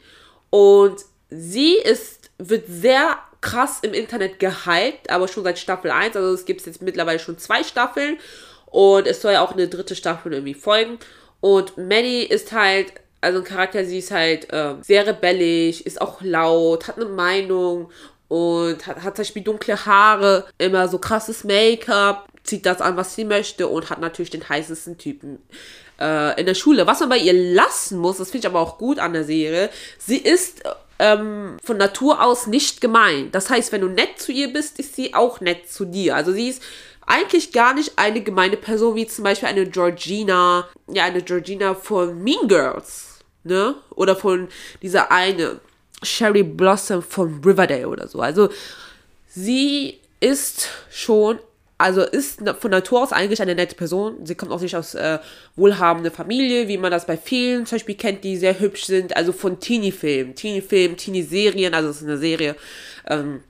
und 0.52 1.04
sie 1.30 1.74
ist, 1.74 2.30
wird 2.38 2.68
sehr 2.68 3.18
krass 3.48 3.80
im 3.82 3.94
Internet 3.94 4.40
gehypt, 4.40 5.10
aber 5.10 5.28
schon 5.28 5.44
seit 5.44 5.58
Staffel 5.58 5.92
1, 5.92 6.16
also 6.16 6.34
es 6.34 6.46
gibt 6.46 6.66
jetzt 6.66 6.82
mittlerweile 6.82 7.20
schon 7.20 7.38
zwei 7.38 7.64
Staffeln 7.64 8.18
und 8.66 9.08
es 9.08 9.22
soll 9.22 9.34
ja 9.34 9.42
auch 9.42 9.54
eine 9.54 9.68
dritte 9.68 9.96
Staffel 9.96 10.34
irgendwie 10.34 10.54
folgen. 10.54 11.00
Und 11.40 11.78
Maddie 11.78 12.24
ist 12.24 12.52
halt, 12.52 12.94
also 13.22 13.40
ein 13.40 13.46
Charakter, 13.46 13.86
sie 13.86 14.00
ist 14.00 14.12
halt 14.12 14.52
äh, 14.52 14.76
sehr 14.82 15.08
rebellisch, 15.08 15.82
ist 15.82 16.02
auch 16.02 16.22
laut, 16.22 16.88
hat 16.88 16.98
eine 16.98 17.06
Meinung 17.06 17.90
und 18.28 18.86
hat, 18.86 18.98
hat 18.98 19.16
zum 19.16 19.24
Beispiel 19.24 19.44
dunkle 19.44 19.86
Haare, 19.86 20.46
immer 20.58 20.90
so 20.90 20.98
krasses 20.98 21.46
Make-up, 21.46 22.28
zieht 22.44 22.66
das 22.66 22.82
an, 22.82 22.98
was 22.98 23.16
sie 23.16 23.24
möchte 23.24 23.68
und 23.68 23.90
hat 23.90 24.02
natürlich 24.02 24.30
den 24.30 24.48
heißesten 24.48 24.98
Typen 24.98 25.40
äh, 26.02 26.38
in 26.38 26.46
der 26.46 26.56
Schule. 26.56 26.86
Was 26.86 27.00
man 27.00 27.10
bei 27.10 27.18
ihr 27.18 27.34
lassen 27.34 27.98
muss, 27.98 28.18
das 28.18 28.32
finde 28.32 28.48
ich 28.48 28.52
aber 28.52 28.60
auch 28.60 28.78
gut 28.78 29.00
an 29.00 29.14
der 29.14 29.24
Serie, 29.24 29.70
sie 29.98 30.18
ist 30.18 30.64
ähm, 31.00 31.58
von 31.64 31.78
Natur 31.78 32.24
aus 32.24 32.48
nicht 32.48 32.82
gemein. 32.82 33.32
Das 33.32 33.50
heißt, 33.50 33.72
wenn 33.72 33.82
du 33.82 33.88
nett 33.88 34.20
zu 34.20 34.32
ihr 34.32 34.52
bist, 34.52 34.80
ist 34.80 34.96
sie 34.96 35.14
auch 35.14 35.42
nett 35.42 35.70
zu 35.70 35.86
dir. 35.86 36.16
Also 36.16 36.32
sie 36.32 36.50
ist 36.50 36.62
eigentlich 37.06 37.54
gar 37.54 37.74
nicht 37.74 37.94
eine 37.96 38.22
gemeine 38.22 38.58
Person, 38.58 38.96
wie 38.96 39.08
zum 39.08 39.24
Beispiel 39.24 39.50
eine 39.50 39.66
Georgina, 39.66 40.68
ja, 40.88 41.06
eine 41.06 41.22
Georgina 41.22 41.74
von 41.74 42.22
Mean 42.22 42.48
Girls, 42.48 43.20
ne? 43.44 43.76
Oder 43.92 44.16
von 44.16 44.50
dieser 44.82 45.12
eine 45.12 45.60
Sherry 46.04 46.44
Blossom 46.44 47.02
von 47.02 47.42
Riverdale 47.44 47.88
oder 47.88 48.08
so. 48.08 48.20
Also 48.20 48.50
sie 49.28 50.00
ist 50.20 50.70
schon, 50.90 51.40
also 51.78 52.02
ist 52.02 52.42
von 52.60 52.72
Natur 52.72 53.04
aus 53.04 53.12
eigentlich 53.12 53.42
eine 53.42 53.54
nette 53.54 53.76
Person. 53.76 54.26
Sie 54.26 54.36
kommt 54.36 54.52
auch 54.52 54.62
nicht 54.62 54.76
aus 54.76 54.96
äh, 54.96 55.20
wohlhabender 55.56 56.10
Familie, 56.10 56.68
wie 56.68 56.78
man 56.78 56.92
das 56.92 57.06
bei 57.06 57.18
vielen 57.18 57.66
zum 57.66 57.76
Beispiel 57.76 57.96
kennt, 57.96 58.24
die 58.24 58.36
sehr 58.38 58.60
hübsch 58.60 58.86
sind. 58.86 59.16
Also 59.16 59.32
von 59.32 59.60
Teenie-Filmen, 59.60 60.34
Teenie-Filmen, 60.34 60.98
Teenie-Serien, 60.98 61.74
also 61.76 61.90
es 61.90 61.98
ist 61.98 62.04
eine 62.04 62.18
Serie. 62.18 62.56
Ähm, 63.08 63.44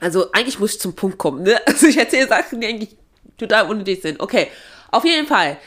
also 0.00 0.32
eigentlich 0.32 0.58
muss 0.58 0.74
ich 0.74 0.80
zum 0.80 0.94
Punkt 0.94 1.18
kommen, 1.18 1.42
ne? 1.42 1.60
Also 1.66 1.86
ich 1.86 1.98
erzähle 1.98 2.28
Sachen, 2.28 2.60
die 2.60 2.66
eigentlich 2.68 2.96
total 3.36 3.68
unnötig 3.68 4.00
sind. 4.00 4.20
Okay, 4.20 4.48
auf 4.90 5.04
jeden 5.04 5.26
Fall. 5.26 5.58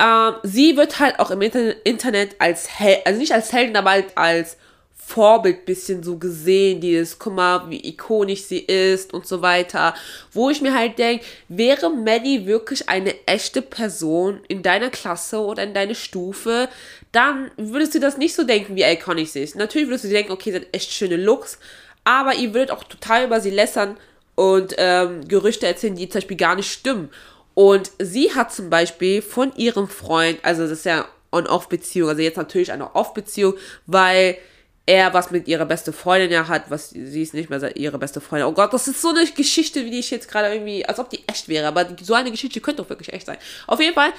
Ähm, 0.00 0.34
sie 0.42 0.76
wird 0.76 0.98
halt 0.98 1.20
auch 1.20 1.30
im 1.30 1.40
Internet 1.40 2.36
als 2.40 2.80
Held, 2.80 3.06
also 3.06 3.20
nicht 3.20 3.32
als 3.32 3.52
Heldin, 3.52 3.76
aber 3.76 3.90
halt 3.90 4.16
als 4.16 4.56
Vorbild 4.96 5.66
bisschen 5.66 6.02
so 6.02 6.16
gesehen, 6.16 6.80
dieses, 6.80 7.18
guck 7.18 7.34
mal, 7.34 7.68
wie 7.70 7.86
ikonisch 7.88 8.44
sie 8.44 8.60
ist 8.60 9.12
und 9.12 9.26
so 9.26 9.42
weiter. 9.42 9.94
Wo 10.32 10.50
ich 10.50 10.62
mir 10.62 10.74
halt 10.74 10.98
denke, 10.98 11.24
wäre 11.48 11.90
Maddie 11.90 12.46
wirklich 12.46 12.88
eine 12.88 13.14
echte 13.26 13.60
Person 13.60 14.40
in 14.48 14.62
deiner 14.62 14.90
Klasse 14.90 15.40
oder 15.40 15.62
in 15.62 15.74
deiner 15.74 15.94
Stufe, 15.94 16.68
dann 17.12 17.50
würdest 17.56 17.94
du 17.94 18.00
das 18.00 18.16
nicht 18.16 18.34
so 18.34 18.44
denken, 18.44 18.76
wie 18.76 18.82
iconic 18.82 19.28
sie 19.28 19.42
ist. 19.42 19.56
Natürlich 19.56 19.88
würdest 19.88 20.04
du 20.04 20.08
denken, 20.08 20.32
okay, 20.32 20.50
sie 20.50 20.56
hat 20.56 20.66
echt 20.72 20.90
schöne 20.90 21.16
Looks, 21.16 21.58
aber 22.04 22.34
ihr 22.34 22.54
würdet 22.54 22.70
auch 22.70 22.84
total 22.84 23.26
über 23.26 23.40
sie 23.40 23.50
lässern 23.50 23.96
und 24.34 24.74
ähm, 24.78 25.28
Gerüchte 25.28 25.66
erzählen, 25.66 25.94
die 25.94 26.08
zum 26.08 26.20
Beispiel 26.20 26.36
gar 26.36 26.56
nicht 26.56 26.72
stimmen. 26.72 27.10
Und 27.54 27.92
sie 27.98 28.34
hat 28.34 28.52
zum 28.52 28.68
Beispiel 28.68 29.22
von 29.22 29.54
ihrem 29.54 29.88
Freund, 29.88 30.38
also 30.42 30.62
das 30.62 30.72
ist 30.72 30.86
ja 30.86 31.06
On-Off-Beziehung, 31.30 32.08
also 32.08 32.22
jetzt 32.22 32.36
natürlich 32.36 32.72
eine 32.72 32.94
Off-Beziehung, 32.94 33.54
weil 33.86 34.36
er 34.86 35.14
was 35.14 35.30
mit 35.30 35.48
ihrer 35.48 35.64
beste 35.64 35.92
Freundin 35.92 36.30
ja 36.30 36.48
hat, 36.48 36.70
was 36.70 36.90
sie 36.90 37.22
ist 37.22 37.34
nicht 37.34 37.48
mehr 37.48 37.76
ihre 37.76 37.98
beste 37.98 38.20
Freundin. 38.20 38.48
Oh 38.48 38.52
Gott, 38.52 38.72
das 38.72 38.86
ist 38.86 39.00
so 39.00 39.08
eine 39.08 39.24
Geschichte, 39.26 39.84
wie 39.84 39.90
die 39.90 40.00
ich 40.00 40.10
jetzt 40.10 40.30
gerade 40.30 40.52
irgendwie, 40.52 40.84
als 40.84 40.98
ob 40.98 41.08
die 41.08 41.26
echt 41.26 41.48
wäre, 41.48 41.66
aber 41.68 41.86
so 42.02 42.14
eine 42.14 42.30
Geschichte 42.30 42.60
könnte 42.60 42.82
doch 42.82 42.90
wirklich 42.90 43.12
echt 43.12 43.26
sein. 43.26 43.38
Auf 43.66 43.80
jeden 43.80 43.94
Fall 43.94 44.12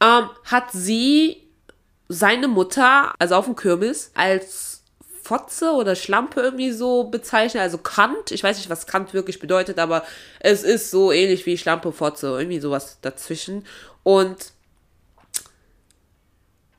ähm, 0.00 0.28
hat 0.44 0.72
sie 0.72 1.48
seine 2.08 2.48
Mutter, 2.48 3.12
also 3.18 3.36
auf 3.36 3.44
dem 3.44 3.54
Kürbis, 3.54 4.10
als 4.14 4.82
Fotze 5.22 5.72
oder 5.72 5.94
Schlampe 5.94 6.40
irgendwie 6.40 6.72
so 6.72 7.04
bezeichnen. 7.04 7.62
Also 7.62 7.78
Kant, 7.78 8.30
ich 8.30 8.42
weiß 8.42 8.56
nicht, 8.56 8.70
was 8.70 8.86
Kant 8.86 9.12
wirklich 9.12 9.38
bedeutet, 9.38 9.78
aber 9.78 10.04
es 10.40 10.62
ist 10.62 10.90
so 10.90 11.12
ähnlich 11.12 11.44
wie 11.44 11.58
Schlampe, 11.58 11.92
Fotze, 11.92 12.28
irgendwie 12.28 12.60
sowas 12.60 12.98
dazwischen. 13.02 13.66
Und 14.02 14.52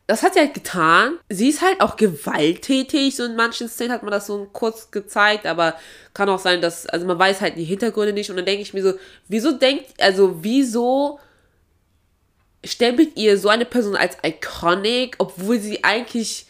das 0.10 0.24
hat 0.24 0.34
sie 0.34 0.40
halt 0.40 0.56
getan. 0.56 1.20
Sie 1.30 1.50
ist 1.50 1.62
halt 1.62 1.82
auch 1.82 1.96
gewalttätig. 1.96 3.16
So 3.16 3.26
in 3.26 3.36
manchen 3.36 3.70
Szenen 3.70 3.92
hat 3.92 4.02
man 4.02 4.12
das 4.12 4.26
so 4.26 4.50
kurz 4.52 4.90
gezeigt, 4.90 5.46
aber 5.46 5.76
kann 6.16 6.30
auch 6.30 6.40
sein, 6.40 6.62
dass, 6.62 6.88
also 6.88 7.06
man 7.06 7.20
weiß 7.20 7.42
halt 7.42 7.58
die 7.58 7.64
Hintergründe 7.64 8.12
nicht. 8.12 8.32
Und 8.32 8.38
dann 8.38 8.46
denke 8.48 8.64
ich 8.64 8.74
mir 8.74 8.82
so, 8.82 8.94
wieso 9.28 9.52
denkt, 9.52 9.86
also 10.00 10.40
wieso 10.42 11.20
stempelt 12.66 13.18
ihr 13.18 13.38
so 13.38 13.50
eine 13.50 13.66
Person 13.66 13.96
als 13.96 14.18
iconic, 14.24 15.14
obwohl 15.20 15.60
sie 15.60 15.84
eigentlich 15.84 16.48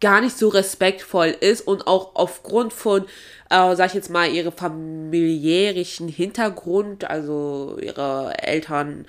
gar 0.00 0.20
nicht 0.20 0.38
so 0.38 0.46
respektvoll 0.46 1.34
ist 1.40 1.66
und 1.66 1.88
auch 1.88 2.14
aufgrund 2.14 2.72
von, 2.72 3.06
äh, 3.50 3.74
sag 3.74 3.88
ich 3.88 3.94
jetzt 3.94 4.10
mal, 4.10 4.30
ihrem 4.30 4.52
familiärischen 4.52 6.06
Hintergrund, 6.06 7.10
also 7.10 7.76
ihre 7.82 8.34
Eltern 8.40 9.04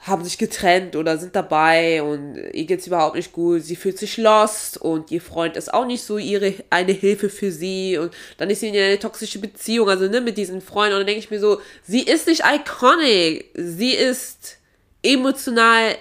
haben 0.00 0.24
sich 0.24 0.38
getrennt 0.38 0.94
oder 0.94 1.18
sind 1.18 1.34
dabei 1.34 2.02
und 2.02 2.36
ihr 2.52 2.66
geht's 2.66 2.86
überhaupt 2.86 3.16
nicht 3.16 3.32
gut, 3.32 3.62
sie 3.62 3.76
fühlt 3.76 3.98
sich 3.98 4.16
lost 4.16 4.78
und 4.78 5.10
ihr 5.10 5.20
Freund 5.20 5.56
ist 5.56 5.74
auch 5.74 5.86
nicht 5.86 6.04
so 6.04 6.18
ihre 6.18 6.54
eine 6.70 6.92
Hilfe 6.92 7.28
für 7.28 7.50
sie. 7.50 7.98
Und 7.98 8.12
dann 8.36 8.48
ist 8.48 8.60
sie 8.60 8.68
in 8.68 8.76
eine 8.76 8.98
toxische 8.98 9.40
Beziehung, 9.40 9.88
also 9.88 10.06
ne, 10.06 10.20
mit 10.20 10.38
diesen 10.38 10.60
Freunden 10.60 10.94
und 10.94 11.00
dann 11.00 11.06
denke 11.08 11.20
ich 11.20 11.30
mir 11.30 11.40
so, 11.40 11.60
sie 11.82 12.02
ist 12.02 12.28
nicht 12.28 12.44
iconic, 12.46 13.50
sie 13.54 13.92
ist 13.92 14.58
emotional 15.02 15.96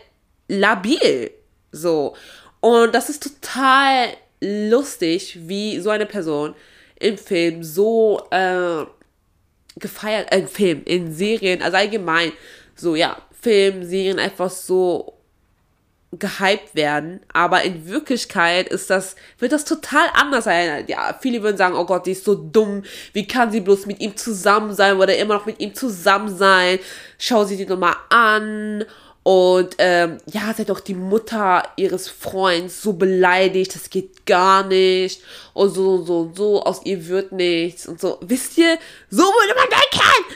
labil, 0.48 1.32
so. 1.72 2.16
Und 2.60 2.94
das 2.94 3.10
ist 3.10 3.24
total 3.24 4.10
lustig, 4.42 5.40
wie 5.48 5.80
so 5.80 5.90
eine 5.90 6.06
Person 6.06 6.54
im 7.00 7.18
Film 7.18 7.64
so 7.64 8.28
äh, 8.32 8.86
gefeiert, 9.80 10.32
äh, 10.32 10.46
Film, 10.48 10.84
in 10.86 11.14
Serien, 11.14 11.62
also 11.62 11.78
allgemein, 11.78 12.32
so 12.76 12.96
ja, 12.96 13.22
Film, 13.48 13.84
Serien 13.86 14.20
einfach 14.20 14.50
so 14.50 15.14
gehypt 16.12 16.76
werden, 16.76 17.22
aber 17.32 17.64
in 17.64 17.88
Wirklichkeit 17.88 18.68
ist 18.68 18.90
das, 18.90 19.16
wird 19.40 19.54
das 19.54 19.64
total 19.64 20.08
anders 20.14 20.44
sein. 20.44 20.84
Ja, 20.88 21.18
viele 21.22 21.42
würden 21.44 21.56
sagen, 21.56 21.76
oh 21.76 21.86
Gott, 21.86 22.06
die 22.06 22.12
ist 22.12 22.26
so 22.26 22.36
dumm, 22.36 22.84
wie 23.14 23.26
kann 23.26 23.52
sie 23.52 23.62
bloß 23.62 23.86
mit 23.86 24.02
ihm 24.02 24.18
zusammen 24.18 24.74
sein 24.74 24.98
oder 24.98 25.16
immer 25.18 25.36
noch 25.36 25.46
mit 25.46 25.62
ihm 25.62 25.74
zusammen 25.74 26.36
sein? 26.36 26.80
Schau 27.18 27.46
sie 27.46 27.56
die 27.56 27.66
nochmal 27.66 27.96
an 28.10 28.84
und 29.24 29.76
ähm, 29.78 30.18
ja, 30.30 30.42
hat 30.42 30.72
auch 30.72 30.82
die 30.82 30.94
Mutter 30.94 31.64
ihres 31.78 32.10
Freunds 32.10 32.82
so 32.82 32.94
beleidigt, 32.94 33.76
das 33.76 33.90
geht 33.90 34.26
gar 34.26 34.64
nicht. 34.64 35.22
Und 35.54 35.70
so 35.70 35.96
und 35.96 36.06
so 36.06 36.20
und 36.20 36.36
so, 36.36 36.64
aus 36.64 36.82
ihr 36.84 37.08
wird 37.08 37.32
nichts. 37.32 37.88
Und 37.88 38.02
so, 38.02 38.18
wisst 38.22 38.58
ihr, 38.58 38.78
so 39.10 39.24
würde 39.24 39.56
man 39.56 39.68
denken. 39.70 40.36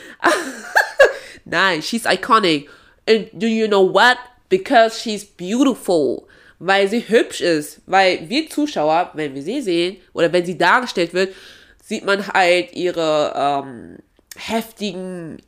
Nein, 1.44 1.82
she's 1.82 2.04
iconic. 2.04 2.70
And 3.08 3.28
do 3.32 3.46
you 3.46 3.66
know 3.66 3.82
what? 3.82 4.18
Because 4.48 5.00
she's 5.00 5.24
beautiful. 5.24 6.26
Weil 6.58 6.88
sie 6.88 7.08
hübsch 7.08 7.40
ist. 7.40 7.80
Weil 7.86 8.28
wir 8.28 8.48
Zuschauer, 8.48 9.10
wenn 9.14 9.34
wir 9.34 9.42
sie 9.42 9.60
sehen, 9.60 9.96
oder 10.12 10.32
wenn 10.32 10.46
sie 10.46 10.58
dargestellt 10.58 11.12
wird, 11.12 11.34
sieht 11.82 12.04
man 12.04 12.26
halt 12.28 12.72
ihre 12.74 13.32
ähm, 13.36 13.98
heftigen 14.36 15.42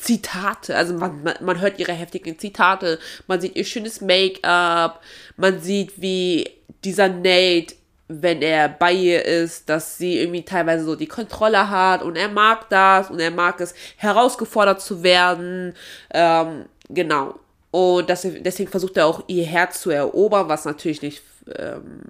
Zitate, 0.00 0.76
also 0.76 0.94
man, 0.94 1.22
man, 1.22 1.34
man 1.40 1.60
hört 1.60 1.78
ihre 1.78 1.92
heftigen 1.92 2.38
Zitate, 2.38 2.98
man 3.26 3.40
sieht 3.40 3.54
ihr 3.54 3.64
schönes 3.64 4.00
Make-up, 4.00 5.02
man 5.36 5.60
sieht, 5.60 6.00
wie 6.00 6.48
dieser 6.84 7.08
Nate, 7.08 7.74
wenn 8.08 8.42
er 8.42 8.68
bei 8.68 8.92
ihr 8.92 9.24
ist, 9.24 9.68
dass 9.68 9.98
sie 9.98 10.18
irgendwie 10.18 10.44
teilweise 10.44 10.84
so 10.84 10.96
die 10.96 11.06
Kontrolle 11.06 11.68
hat 11.70 12.02
und 12.02 12.16
er 12.16 12.28
mag 12.28 12.68
das 12.70 13.10
und 13.10 13.20
er 13.20 13.30
mag 13.30 13.60
es, 13.60 13.74
herausgefordert 13.96 14.80
zu 14.80 15.02
werden, 15.02 15.74
ähm, 16.12 16.64
genau. 16.94 17.38
Und 17.70 18.10
das, 18.10 18.22
deswegen 18.22 18.70
versucht 18.70 18.96
er 18.96 19.06
auch 19.06 19.22
ihr 19.28 19.44
Herz 19.44 19.80
zu 19.80 19.90
erobern, 19.90 20.48
was 20.48 20.64
natürlich 20.64 21.02
nicht, 21.02 21.22
ähm, 21.56 22.00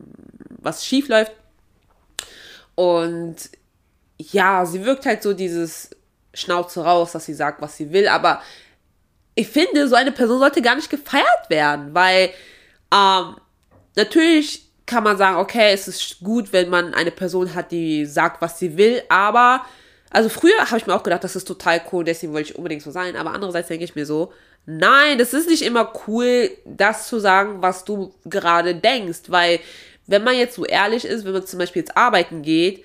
was 0.48 0.84
schief 0.84 1.08
läuft. 1.08 1.32
Und 2.74 3.36
ja, 4.18 4.64
sie 4.64 4.84
wirkt 4.84 5.06
halt 5.06 5.22
so 5.22 5.32
dieses 5.32 5.90
Schnauze 6.32 6.84
raus, 6.84 7.12
dass 7.12 7.26
sie 7.26 7.34
sagt, 7.34 7.60
was 7.60 7.76
sie 7.76 7.92
will, 7.92 8.08
aber 8.08 8.40
ich 9.34 9.48
finde, 9.48 9.88
so 9.88 9.94
eine 9.94 10.12
Person 10.12 10.38
sollte 10.38 10.62
gar 10.62 10.76
nicht 10.76 10.90
gefeiert 10.90 11.48
werden, 11.48 11.94
weil 11.94 12.30
ähm, 12.92 13.36
natürlich 13.96 14.70
kann 14.86 15.04
man 15.04 15.16
sagen, 15.16 15.36
okay, 15.36 15.72
es 15.72 15.88
ist 15.88 16.20
gut, 16.20 16.52
wenn 16.52 16.68
man 16.68 16.94
eine 16.94 17.10
Person 17.10 17.54
hat, 17.54 17.70
die 17.70 18.06
sagt, 18.06 18.42
was 18.42 18.58
sie 18.58 18.76
will, 18.76 19.02
aber 19.08 19.64
Also 20.10 20.28
früher 20.28 20.58
habe 20.58 20.78
ich 20.78 20.86
mir 20.86 20.94
auch 20.94 21.04
gedacht, 21.04 21.22
das 21.22 21.36
ist 21.36 21.46
total 21.46 21.80
cool, 21.92 22.04
deswegen 22.04 22.32
wollte 22.32 22.50
ich 22.50 22.56
unbedingt 22.56 22.82
so 22.82 22.90
sein. 22.90 23.16
Aber 23.16 23.32
andererseits 23.32 23.68
denke 23.68 23.84
ich 23.84 23.94
mir 23.94 24.06
so, 24.06 24.32
nein, 24.66 25.18
das 25.18 25.32
ist 25.32 25.48
nicht 25.48 25.62
immer 25.62 25.92
cool, 26.06 26.50
das 26.64 27.06
zu 27.06 27.20
sagen, 27.20 27.62
was 27.62 27.84
du 27.84 28.12
gerade 28.24 28.74
denkst. 28.74 29.22
Weil, 29.28 29.60
wenn 30.06 30.24
man 30.24 30.36
jetzt 30.36 30.56
so 30.56 30.64
ehrlich 30.64 31.04
ist, 31.04 31.24
wenn 31.24 31.32
man 31.32 31.46
zum 31.46 31.60
Beispiel 31.60 31.82
jetzt 31.82 31.96
arbeiten 31.96 32.42
geht, 32.42 32.84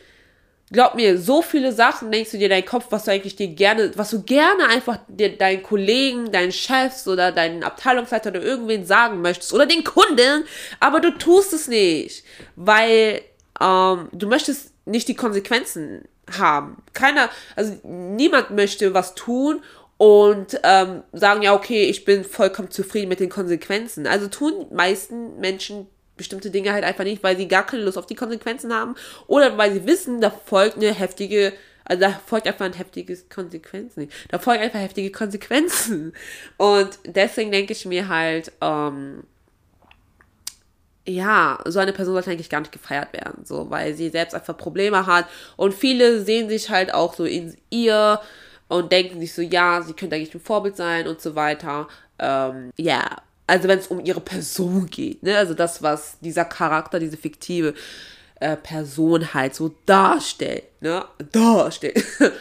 glaub 0.72 0.96
mir, 0.96 1.18
so 1.18 1.42
viele 1.42 1.72
Sachen 1.72 2.12
denkst 2.12 2.32
du 2.32 2.38
dir 2.38 2.50
deinen 2.50 2.66
Kopf, 2.66 2.86
was 2.90 3.06
du 3.06 3.12
eigentlich 3.12 3.36
dir 3.36 3.48
gerne, 3.48 3.92
was 3.96 4.12
du 4.12 4.22
gerne 4.24 4.68
einfach 4.68 5.00
dir 5.08 5.38
deinen 5.38 5.64
Kollegen, 5.64 6.32
deinen 6.32 6.52
Chefs 6.52 7.08
oder 7.08 7.32
deinen 7.32 7.64
Abteilungsleiter 7.64 8.30
oder 8.30 8.42
irgendwen 8.42 8.86
sagen 8.86 9.22
möchtest 9.22 9.54
oder 9.54 9.66
den 9.66 9.84
Kunden, 9.84 10.44
aber 10.80 11.00
du 11.00 11.12
tust 11.18 11.54
es 11.54 11.68
nicht, 11.68 12.24
weil 12.56 13.22
ähm, 13.62 14.10
du 14.12 14.28
möchtest 14.28 14.72
nicht 14.86 15.08
die 15.08 15.16
Konsequenzen 15.16 16.04
haben. 16.32 16.78
Keiner, 16.94 17.30
also 17.56 17.80
niemand 17.84 18.52
möchte 18.52 18.94
was 18.94 19.16
tun 19.16 19.62
und 19.98 20.60
ähm, 20.64 21.04
sagen, 21.14 21.42
ja, 21.42 21.54
okay, 21.54 21.86
ich 21.86 22.06
bin 22.06 22.24
vollkommen 22.24 22.72
zufrieden 22.72 23.10
mit 23.10 23.20
den 23.20 23.30
Konsequenzen. 23.30 24.08
Also 24.08 24.28
tun 24.28 24.68
meisten 24.72 25.40
Menschen 25.40 25.88
bestimmte 26.18 26.50
Dinge 26.50 26.74
halt 26.74 26.84
einfach 26.84 27.04
nicht, 27.04 27.24
weil 27.24 27.38
sie 27.38 27.48
gar 27.48 27.66
keine 27.66 27.84
Lust 27.84 27.98
auf 27.98 28.06
die 28.06 28.16
Konsequenzen 28.16 28.74
haben 28.74 28.96
oder 29.28 29.58
weil 29.58 29.74
sie 29.74 29.86
wissen, 29.86 30.22
da 30.22 30.30
folgt 30.30 30.78
eine 30.78 30.94
heftige, 30.94 31.54
also 31.84 32.02
da 32.02 32.22
folgt 32.26 32.48
einfach 32.48 32.66
ein 32.66 32.74
heftiges 32.74 33.30
Konsequenzen. 33.30 34.10
Da 34.30 34.40
folgen 34.40 34.64
einfach 34.64 34.80
heftige 34.80 35.12
Konsequenzen. 35.12 36.14
Und 36.58 37.00
deswegen 37.06 37.52
denke 37.52 37.74
ich 37.74 37.86
mir 37.86 38.08
halt, 38.08 38.52
ähm, 38.62 39.24
ja, 41.08 41.60
so 41.66 41.80
eine 41.80 41.94
Person 41.94 42.14
sollte 42.14 42.32
eigentlich 42.32 42.50
gar 42.50 42.62
nicht 42.62 42.72
gefeiert 42.72 43.14
werden, 43.14 43.46
so, 43.46 43.70
weil 43.70 43.94
sie 43.94 44.10
selbst 44.10 44.34
einfach 44.34 44.58
Probleme 44.58 45.06
hat 45.06 45.26
und 45.56 45.74
viele 45.74 46.22
sehen 46.24 46.50
sich 46.50 46.70
halt 46.70 46.94
auch 46.94 47.14
so 47.14 47.26
in 47.26 47.56
ihr 47.70 48.20
und 48.68 48.92
denken 48.92 49.20
sich 49.20 49.34
so, 49.34 49.42
ja, 49.42 49.82
sie 49.82 49.94
könnte 49.94 50.16
eigentlich 50.16 50.34
ein 50.34 50.42
Vorbild 50.42 50.76
sein 50.76 51.08
und 51.08 51.22
so 51.22 51.36
weiter. 51.36 51.88
Ähm, 52.18 52.72
ja, 52.78 53.18
also 53.48 53.68
wenn 53.68 53.80
es 53.80 53.88
um 53.88 54.04
ihre 54.04 54.22
Person 54.22 54.88
geht, 54.88 55.22
ne, 55.22 55.38
also 55.38 55.54
das, 55.54 55.84
was 55.84 56.18
dieser 56.20 56.46
Charakter, 56.46 57.00
diese 57.00 57.18
fiktive 57.18 57.76
äh, 58.40 58.58
Person 58.58 59.34
halt 59.34 59.54
so 59.54 59.76
darstellt, 59.86 60.64
ne, 60.82 61.06
darstellt. 61.32 62.04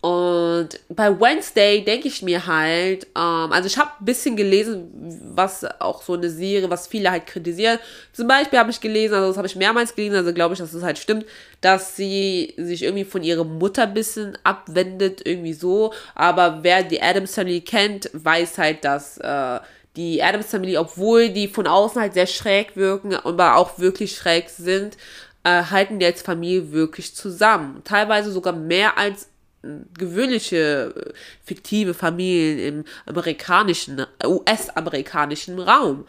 Und 0.00 0.68
bei 0.88 1.20
Wednesday 1.20 1.82
denke 1.84 2.06
ich 2.06 2.22
mir 2.22 2.46
halt, 2.46 3.08
ähm, 3.16 3.52
also 3.52 3.66
ich 3.66 3.76
habe 3.76 3.90
ein 3.98 4.04
bisschen 4.04 4.36
gelesen, 4.36 4.88
was 5.34 5.64
auch 5.80 6.02
so 6.02 6.12
eine 6.12 6.30
Serie, 6.30 6.70
was 6.70 6.86
viele 6.86 7.10
halt 7.10 7.26
kritisieren. 7.26 7.80
Zum 8.12 8.28
Beispiel 8.28 8.60
habe 8.60 8.70
ich 8.70 8.80
gelesen, 8.80 9.14
also 9.14 9.28
das 9.28 9.36
habe 9.36 9.48
ich 9.48 9.56
mehrmals 9.56 9.96
gelesen, 9.96 10.14
also 10.14 10.32
glaube 10.32 10.54
ich, 10.54 10.60
dass 10.60 10.72
es 10.72 10.84
halt 10.84 10.98
stimmt, 10.98 11.26
dass 11.60 11.96
sie 11.96 12.54
sich 12.56 12.84
irgendwie 12.84 13.04
von 13.04 13.24
ihrer 13.24 13.42
Mutter 13.42 13.84
ein 13.84 13.94
bisschen 13.94 14.38
abwendet, 14.44 15.22
irgendwie 15.26 15.52
so. 15.52 15.92
Aber 16.14 16.60
wer 16.62 16.84
die 16.84 17.02
Adams 17.02 17.34
Family 17.34 17.60
kennt, 17.60 18.08
weiß 18.12 18.56
halt, 18.58 18.84
dass 18.84 19.18
äh, 19.18 19.58
die 19.96 20.22
Adams 20.22 20.46
Family, 20.46 20.78
obwohl 20.78 21.30
die 21.30 21.48
von 21.48 21.66
außen 21.66 22.00
halt 22.00 22.14
sehr 22.14 22.28
schräg 22.28 22.76
wirken, 22.76 23.16
aber 23.16 23.56
auch 23.56 23.80
wirklich 23.80 24.14
schräg 24.14 24.48
sind, 24.48 24.96
äh, 25.42 25.64
halten 25.64 25.98
die 25.98 26.06
als 26.06 26.22
Familie 26.22 26.70
wirklich 26.70 27.16
zusammen. 27.16 27.82
Teilweise 27.82 28.30
sogar 28.30 28.52
mehr 28.52 28.96
als 28.96 29.26
gewöhnliche 29.62 30.94
äh, 30.94 31.12
fiktive 31.44 31.94
Familien 31.94 32.58
im 32.58 32.84
amerikanischen, 33.06 34.06
US-amerikanischen 34.24 35.58
Raum. 35.58 36.06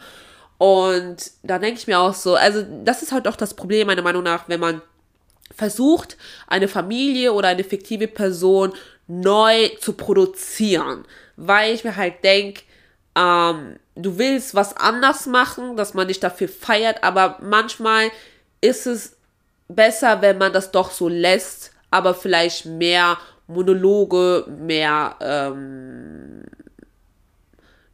Und 0.58 1.30
da 1.42 1.58
denke 1.58 1.80
ich 1.80 1.86
mir 1.86 1.98
auch 1.98 2.14
so, 2.14 2.34
also 2.34 2.64
das 2.84 3.02
ist 3.02 3.12
halt 3.12 3.26
auch 3.26 3.36
das 3.36 3.54
Problem 3.54 3.86
meiner 3.86 4.02
Meinung 4.02 4.22
nach, 4.22 4.48
wenn 4.48 4.60
man 4.60 4.82
versucht, 5.56 6.16
eine 6.46 6.68
Familie 6.68 7.32
oder 7.32 7.48
eine 7.48 7.64
fiktive 7.64 8.08
Person 8.08 8.72
neu 9.08 9.68
zu 9.80 9.94
produzieren. 9.94 11.04
Weil 11.36 11.74
ich 11.74 11.82
mir 11.82 11.96
halt 11.96 12.22
denke, 12.22 12.62
ähm, 13.16 13.78
du 13.96 14.18
willst 14.18 14.54
was 14.54 14.76
anders 14.76 15.26
machen, 15.26 15.76
dass 15.76 15.94
man 15.94 16.08
dich 16.08 16.20
dafür 16.20 16.48
feiert, 16.48 17.02
aber 17.02 17.38
manchmal 17.40 18.10
ist 18.60 18.86
es 18.86 19.16
besser, 19.68 20.22
wenn 20.22 20.38
man 20.38 20.52
das 20.52 20.70
doch 20.70 20.90
so 20.90 21.08
lässt, 21.08 21.72
aber 21.90 22.14
vielleicht 22.14 22.66
mehr 22.66 23.18
Monologe, 23.50 24.46
mehr, 24.48 25.16
ähm, 25.20 26.44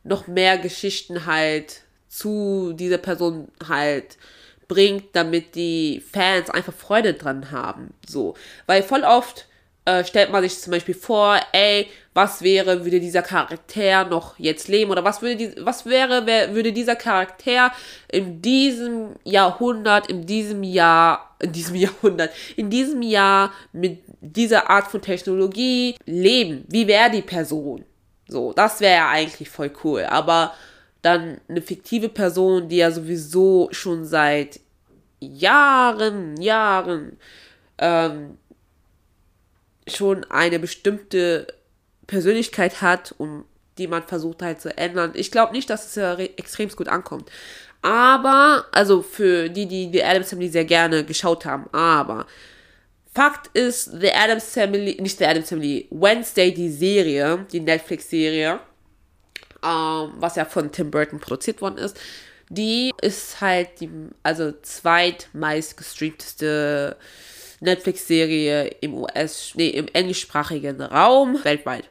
noch 0.05 0.27
mehr 0.27 0.59
Geschichten 0.59 1.27
halt 1.27 1.83
zu 2.09 2.73
dieser 2.75 2.99
Person 2.99 3.49
halt 3.69 4.17
bringt, 4.69 5.15
damit 5.15 5.55
die 5.55 6.03
Fans 6.13 6.51
einfach 6.51 6.73
Freude 6.73 7.15
dran 7.15 7.51
haben. 7.51 7.95
So. 8.07 8.35
Weil 8.67 8.83
voll 8.83 9.03
oft 9.03 9.47
äh, 9.85 10.05
stellt 10.05 10.31
man 10.31 10.43
sich 10.43 10.59
zum 10.61 10.73
Beispiel 10.73 10.95
vor, 10.95 11.41
ey, 11.53 11.89
was 12.17 12.41
wäre, 12.41 12.83
würde 12.83 12.99
dieser 12.99 13.21
Charakter 13.21 14.07
noch 14.07 14.39
jetzt 14.39 14.69
leben 14.69 14.91
oder 14.91 15.05
was 15.05 15.21
würde 15.21 15.37
die, 15.37 15.53
was 15.61 15.85
wäre, 15.85 16.25
wer, 16.25 16.55
würde 16.55 16.73
dieser 16.73 16.97
Charakter 16.97 17.71
in 18.11 18.41
diesem 18.41 19.17
Jahrhundert, 19.23 20.07
in 20.09 20.25
diesem 20.25 20.63
Jahr, 20.63 21.37
in 21.41 21.53
diesem 21.53 21.75
Jahrhundert, 21.85 22.31
in 22.57 22.71
diesem 22.71 23.03
Jahr 23.03 23.53
mit 23.75 23.99
dieser 24.23 24.71
Art 24.71 24.87
von 24.87 25.03
Technologie 25.03 25.95
leben? 26.07 26.65
Wie 26.69 26.87
wäre 26.87 27.11
die 27.11 27.21
Person? 27.21 27.85
So, 28.29 28.55
das 28.55 28.81
wäre 28.81 28.95
ja 28.95 29.11
eigentlich 29.11 29.51
voll 29.51 29.71
cool, 29.85 30.05
aber 30.05 30.55
dann 31.03 31.39
eine 31.49 31.61
fiktive 31.61 32.09
Person, 32.09 32.71
die 32.71 32.79
ja 32.79 32.91
sowieso 32.93 33.69
schon 33.73 34.07
seit 34.07 34.59
Jahren, 35.21 36.41
Jahren 36.41 37.19
ähm, 37.77 38.39
schon 39.87 40.25
eine 40.31 40.59
bestimmte 40.59 41.47
Persönlichkeit 42.07 42.83
hat 42.83 43.15
und 43.19 43.45
die 43.79 43.89
man 43.89 44.03
versucht 44.03 44.43
halt 44.43 44.61
zu 44.61 44.77
ändern. 44.77 45.13
Ich 45.15 45.31
glaube 45.31 45.53
nicht, 45.53 45.69
dass 45.69 45.87
es 45.87 45.95
ja 45.97 46.17
extrem 46.17 46.69
gut 46.71 46.89
ankommt. 46.89 47.31
Aber, 47.83 48.65
also 48.73 49.03
für 49.03 49.49
die, 49.49 49.67
die 49.67 49.91
die 49.91 50.03
Adams 50.03 50.31
Family 50.31 50.49
sehr 50.49 50.65
gerne 50.65 51.05
geschaut 51.05 51.45
haben, 51.45 51.69
aber 51.73 52.27
Fakt 53.15 53.57
ist, 53.57 53.85
The 54.01 54.13
Adams 54.13 54.45
Family, 54.53 54.97
nicht 55.01 55.19
The 55.19 55.27
Adams 55.27 55.49
Family, 55.49 55.87
Wednesday, 55.91 56.53
die 56.53 56.69
Serie, 56.69 57.47
die 57.51 57.61
Netflix-Serie, 57.61 58.61
ähm, 59.65 60.13
was 60.17 60.37
ja 60.37 60.45
von 60.45 60.71
Tim 60.71 60.91
Burton 60.91 61.19
produziert 61.19 61.61
worden 61.63 61.79
ist, 61.79 61.99
die 62.49 62.93
ist 63.01 63.41
halt 63.41 63.81
die, 63.81 63.91
also 64.23 64.53
zweitmeist 64.63 65.77
gestreamteste 65.77 66.97
Netflix-Serie 67.61 68.67
im 68.81 68.95
US, 68.95 69.53
nee, 69.55 69.69
im 69.69 69.89
englischsprachigen 69.89 70.81
Raum, 70.83 71.43
weltweit. 71.43 71.89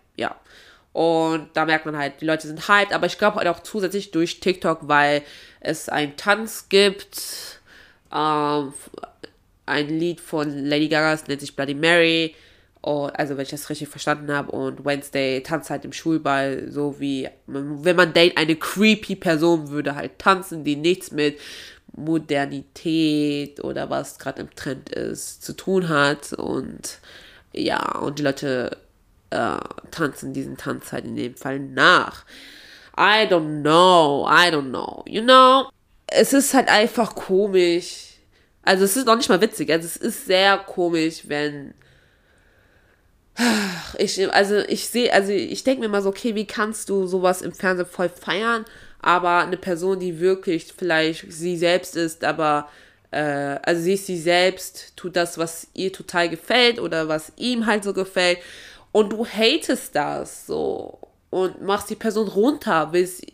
Und 0.95 1.49
da 1.55 1.65
merkt 1.65 1.85
man 1.85 1.97
halt, 1.97 2.21
die 2.21 2.25
Leute 2.25 2.47
sind 2.47 2.69
hyped, 2.69 2.93
aber 2.93 3.05
ich 3.05 3.17
glaube 3.17 3.35
halt 3.35 3.49
auch 3.49 3.59
zusätzlich 3.59 4.11
durch 4.11 4.39
TikTok, 4.39 4.79
weil 4.83 5.23
es 5.59 5.89
einen 5.89 6.15
Tanz 6.15 6.69
gibt, 6.69 7.59
ähm, 8.13 8.73
ein 9.65 9.89
Lied 9.89 10.21
von 10.21 10.57
Lady 10.63 10.87
Gaga, 10.87 11.11
das 11.11 11.27
nennt 11.27 11.41
sich 11.41 11.53
Bloody 11.53 11.73
Mary. 11.73 12.33
Und, 12.79 13.09
also, 13.09 13.35
wenn 13.35 13.43
ich 13.43 13.49
das 13.49 13.69
richtig 13.69 13.89
verstanden 13.89 14.31
habe. 14.31 14.53
Und 14.53 14.85
Wednesday 14.85 15.43
tanzt 15.43 15.69
halt 15.69 15.83
im 15.83 15.91
Schulball, 15.91 16.71
so 16.71 16.97
wie, 16.97 17.27
wenn 17.45 17.97
man 17.97 18.13
denkt, 18.13 18.37
eine 18.37 18.55
creepy 18.55 19.17
Person 19.17 19.71
würde 19.71 19.95
halt 19.95 20.17
tanzen, 20.17 20.63
die 20.63 20.77
nichts 20.77 21.11
mit 21.11 21.37
Modernität 21.91 23.61
oder 23.61 23.89
was 23.89 24.17
gerade 24.17 24.43
im 24.43 24.55
Trend 24.55 24.91
ist, 24.91 25.43
zu 25.43 25.57
tun 25.57 25.89
hat. 25.89 26.31
Und 26.31 26.99
ja, 27.51 27.97
und 27.97 28.17
die 28.17 28.23
Leute 28.23 28.77
äh, 29.29 29.57
tanzen 29.91 30.33
diesen 30.33 30.57
Tanz 30.57 30.91
halt 30.91 31.05
in 31.05 31.15
dem 31.15 31.35
Fall 31.35 31.59
nach. 31.59 32.25
I 32.97 33.27
don't 33.27 33.61
know, 33.61 34.27
I 34.29 34.49
don't 34.49 34.69
know. 34.69 35.03
You 35.07 35.21
know, 35.21 35.69
es 36.07 36.33
ist 36.33 36.53
halt 36.53 36.69
einfach 36.69 37.15
komisch. 37.15 38.19
Also 38.63 38.85
es 38.85 38.97
ist 38.97 39.05
noch 39.05 39.17
nicht 39.17 39.29
mal 39.29 39.41
witzig. 39.41 39.71
Also 39.71 39.85
es 39.85 39.97
ist 39.97 40.25
sehr 40.25 40.57
komisch, 40.57 41.23
wenn 41.27 41.73
ich, 43.97 44.33
also 44.33 44.57
ich 44.59 44.87
sehe, 44.87 45.11
also 45.13 45.31
ich 45.31 45.63
denke 45.63 45.81
mir 45.81 45.89
mal 45.89 46.01
so, 46.01 46.09
okay, 46.09 46.35
wie 46.35 46.47
kannst 46.47 46.89
du 46.89 47.05
sowas 47.05 47.41
im 47.41 47.53
Fernsehen 47.53 47.87
voll 47.87 48.09
feiern? 48.09 48.65
aber 49.05 49.43
eine 49.43 49.57
Person, 49.57 49.99
die 49.99 50.19
wirklich 50.19 50.73
vielleicht 50.75 51.31
sie 51.31 51.57
selbst 51.57 51.95
ist, 51.95 52.23
aber 52.23 52.67
äh, 53.11 53.59
also 53.61 53.83
sie 53.83 53.93
ist 53.93 54.07
sie 54.07 54.17
selbst, 54.17 54.93
tut 54.95 55.15
das, 55.15 55.37
was 55.37 55.67
ihr 55.75 55.93
total 55.93 56.27
gefällt 56.27 56.79
oder 56.79 57.07
was 57.07 57.31
ihm 57.37 57.67
halt 57.67 57.83
so 57.83 57.93
gefällt 57.93 58.39
und 58.95 59.11
du 59.11 59.25
hatest 59.25 59.93
das 59.93 60.47
so 60.47 60.99
und 61.29 61.61
machst 61.61 61.89
die 61.89 61.97
Person 61.97 62.29
runter, 62.29 62.93
willst 62.93 63.25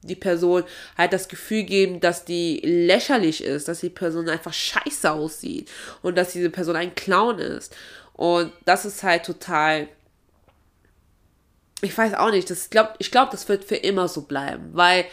die 0.00 0.16
Person 0.16 0.64
halt 0.96 1.12
das 1.12 1.28
Gefühl 1.28 1.64
geben, 1.64 2.00
dass 2.00 2.24
die 2.24 2.58
lächerlich 2.64 3.44
ist, 3.44 3.68
dass 3.68 3.80
die 3.80 3.90
Person 3.90 4.30
einfach 4.30 4.54
scheiße 4.54 5.12
aussieht 5.12 5.70
und 6.00 6.16
dass 6.16 6.32
diese 6.32 6.48
Person 6.48 6.74
ein 6.74 6.94
Clown 6.94 7.38
ist. 7.38 7.76
Und 8.14 8.50
das 8.64 8.86
ist 8.86 9.02
halt 9.02 9.26
total 9.26 9.88
ich 11.82 11.96
weiß 11.96 12.14
auch 12.14 12.30
nicht, 12.30 12.48
das 12.48 12.70
glaub, 12.70 12.94
ich 12.98 13.10
glaube, 13.10 13.30
das 13.30 13.46
wird 13.46 13.62
für 13.62 13.76
immer 13.76 14.08
so 14.08 14.22
bleiben, 14.22 14.70
weil 14.72 15.04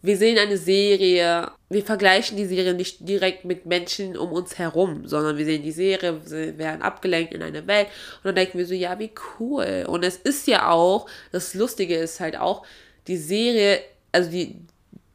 wir 0.00 0.16
sehen 0.16 0.38
eine 0.38 0.56
Serie, 0.56 1.50
wir 1.72 1.84
vergleichen 1.84 2.36
die 2.36 2.46
Serie 2.46 2.74
nicht 2.74 3.08
direkt 3.08 3.44
mit 3.44 3.66
Menschen 3.66 4.16
um 4.16 4.32
uns 4.32 4.58
herum, 4.58 5.06
sondern 5.06 5.38
wir 5.38 5.44
sehen 5.44 5.62
die 5.62 5.72
Serie, 5.72 6.20
wir 6.26 6.58
werden 6.58 6.82
abgelenkt 6.82 7.32
in 7.34 7.42
eine 7.42 7.66
Welt 7.66 7.88
und 8.18 8.26
dann 8.26 8.34
denken 8.34 8.58
wir 8.58 8.66
so, 8.66 8.74
ja, 8.74 8.98
wie 8.98 9.10
cool. 9.38 9.84
Und 9.88 10.04
es 10.04 10.16
ist 10.16 10.46
ja 10.46 10.70
auch, 10.70 11.06
das 11.30 11.54
Lustige 11.54 11.96
ist 11.96 12.20
halt 12.20 12.36
auch, 12.36 12.64
die 13.06 13.16
Serie, 13.16 13.80
also 14.12 14.30
die, 14.30 14.56